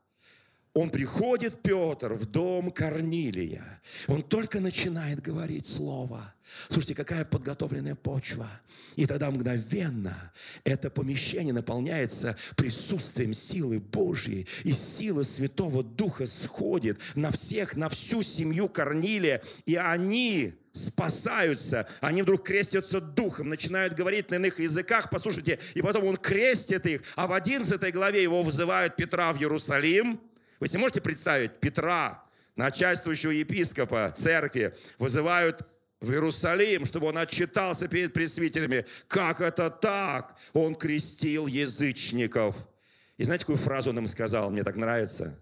он 0.73 0.91
приходит, 0.91 1.63
Петр, 1.63 2.15
в 2.15 2.27
дом 2.27 2.71
Корнилия. 2.71 3.81
Он 4.07 4.23
только 4.23 4.61
начинает 4.61 5.21
говорить 5.21 5.67
слово. 5.67 6.33
Слушайте, 6.69 6.95
какая 6.95 7.25
подготовленная 7.25 7.97
почва. 7.97 8.49
И 8.95 9.07
тогда 9.07 9.33
мгновенно 9.33 10.33
это 10.63 10.89
помещение 10.89 11.53
наполняется 11.53 12.37
присутствием 12.57 13.35
силы 13.35 13.81
Божьей. 13.81 14.47
И 14.63 14.73
сила 14.73 15.25
Святого 15.25 15.83
Духа 15.83 16.27
сходит 16.27 17.01
на 17.17 17.33
всех, 17.33 17.75
на 17.77 17.89
всю 17.89 18.23
семью 18.23 18.69
Корнилия. 18.69 19.43
И 19.67 19.75
они 19.75 20.55
спасаются, 20.71 21.89
они 22.01 22.23
вдруг 22.23 22.45
крестятся 22.45 23.01
духом, 23.01 23.49
начинают 23.49 23.95
говорить 23.95 24.31
на 24.31 24.37
иных 24.37 24.61
языках, 24.61 25.11
послушайте, 25.11 25.59
и 25.75 25.83
потом 25.83 26.05
он 26.05 26.17
крестит 26.17 26.87
их, 26.87 27.03
а 27.17 27.27
в 27.27 27.33
11 27.33 27.93
главе 27.93 28.23
его 28.23 28.45
вызывают 28.45 28.95
Петра 28.95 29.33
в 29.33 29.39
Иерусалим, 29.39 30.21
вы 30.61 30.69
себе 30.69 30.81
можете 30.81 31.01
представить, 31.01 31.59
Петра, 31.59 32.23
начальствующего 32.55 33.31
епископа 33.31 34.15
церкви, 34.17 34.75
вызывают 34.99 35.67
в 36.01 36.13
Иерусалим, 36.13 36.85
чтобы 36.85 37.09
он 37.09 37.19
отчитался 37.19 37.89
перед 37.89 38.13
пресвитерами. 38.13 38.87
Как 39.09 39.41
это 39.41 39.71
так? 39.71 40.37
Он 40.53 40.75
крестил 40.75 41.47
язычников. 41.47 42.69
И 43.17 43.25
знаете, 43.25 43.45
какую 43.45 43.59
фразу 43.59 43.91
он 43.91 43.99
им 43.99 44.09
сказал? 44.09 44.51
Мне 44.51 44.63
так 44.63 44.77
нравится. 44.77 45.39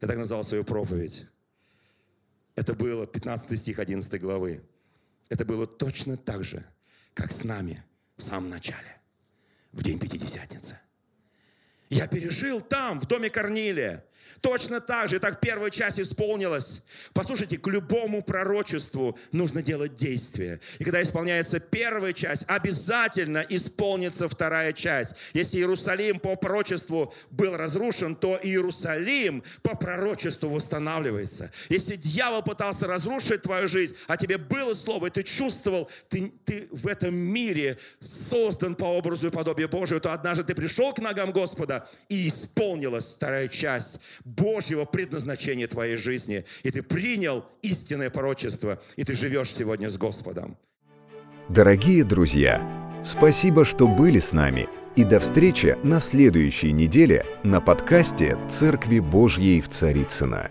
Я 0.00 0.08
так 0.08 0.16
назвал 0.16 0.44
свою 0.44 0.64
проповедь. 0.64 1.26
Это 2.54 2.74
было 2.74 3.06
15 3.06 3.58
стих 3.58 3.78
11 3.78 4.20
главы. 4.20 4.62
Это 5.28 5.44
было 5.44 5.66
точно 5.66 6.16
так 6.16 6.44
же, 6.44 6.64
как 7.14 7.32
с 7.32 7.44
нами 7.44 7.82
в 8.16 8.22
самом 8.22 8.50
начале, 8.50 9.00
в 9.72 9.82
день 9.82 9.98
Пятидесятницы. 9.98 10.78
Я 11.88 12.06
пережил 12.06 12.60
там, 12.60 13.00
в 13.00 13.06
доме 13.06 13.30
Корнилия. 13.30 14.04
Точно 14.40 14.80
так 14.80 15.08
же, 15.08 15.18
так 15.18 15.40
первая 15.40 15.70
часть 15.70 16.00
исполнилась. 16.00 16.84
Послушайте, 17.12 17.58
к 17.58 17.66
любому 17.68 18.22
пророчеству 18.22 19.18
нужно 19.32 19.62
делать 19.62 19.94
действие. 19.94 20.60
И 20.78 20.84
когда 20.84 21.02
исполняется 21.02 21.60
первая 21.60 22.12
часть, 22.12 22.44
обязательно 22.46 23.44
исполнится 23.48 24.28
вторая 24.28 24.72
часть. 24.72 25.14
Если 25.32 25.58
Иерусалим 25.58 26.20
по 26.20 26.36
пророчеству 26.36 27.14
был 27.30 27.56
разрушен, 27.56 28.14
то 28.16 28.38
Иерусалим 28.42 29.42
по 29.62 29.76
пророчеству 29.76 30.48
восстанавливается. 30.48 31.52
Если 31.68 31.96
дьявол 31.96 32.42
пытался 32.42 32.86
разрушить 32.86 33.42
твою 33.42 33.68
жизнь, 33.68 33.96
а 34.06 34.16
тебе 34.16 34.38
было 34.38 34.74
слово, 34.74 35.06
и 35.06 35.10
ты 35.10 35.22
чувствовал, 35.22 35.90
ты, 36.08 36.32
ты 36.44 36.68
в 36.70 36.86
этом 36.86 37.14
мире 37.14 37.78
создан 38.00 38.74
по 38.74 38.84
образу 38.84 39.28
и 39.28 39.30
подобию 39.30 39.68
Божию, 39.68 40.00
то 40.00 40.12
однажды 40.12 40.44
ты 40.44 40.54
пришел 40.54 40.92
к 40.92 40.98
ногам 40.98 41.32
Господа, 41.32 41.88
и 42.08 42.28
исполнилась 42.28 43.14
вторая 43.14 43.48
часть 43.48 44.00
Божьего 44.24 44.84
предназначения 44.84 45.66
твоей 45.66 45.96
жизни. 45.96 46.44
И 46.62 46.70
ты 46.70 46.82
принял 46.82 47.44
истинное 47.62 48.10
порочество, 48.10 48.80
и 48.96 49.04
ты 49.04 49.14
живешь 49.14 49.52
сегодня 49.52 49.88
с 49.88 49.98
Господом. 49.98 50.56
Дорогие 51.48 52.02
друзья, 52.04 52.60
спасибо, 53.04 53.64
что 53.64 53.86
были 53.86 54.18
с 54.18 54.32
нами. 54.32 54.68
И 54.96 55.04
до 55.04 55.20
встречи 55.20 55.76
на 55.82 56.00
следующей 56.00 56.72
неделе 56.72 57.24
на 57.44 57.60
подкасте 57.60 58.38
«Церкви 58.48 58.98
Божьей 58.98 59.60
в 59.60 59.68
Царицына. 59.68 60.50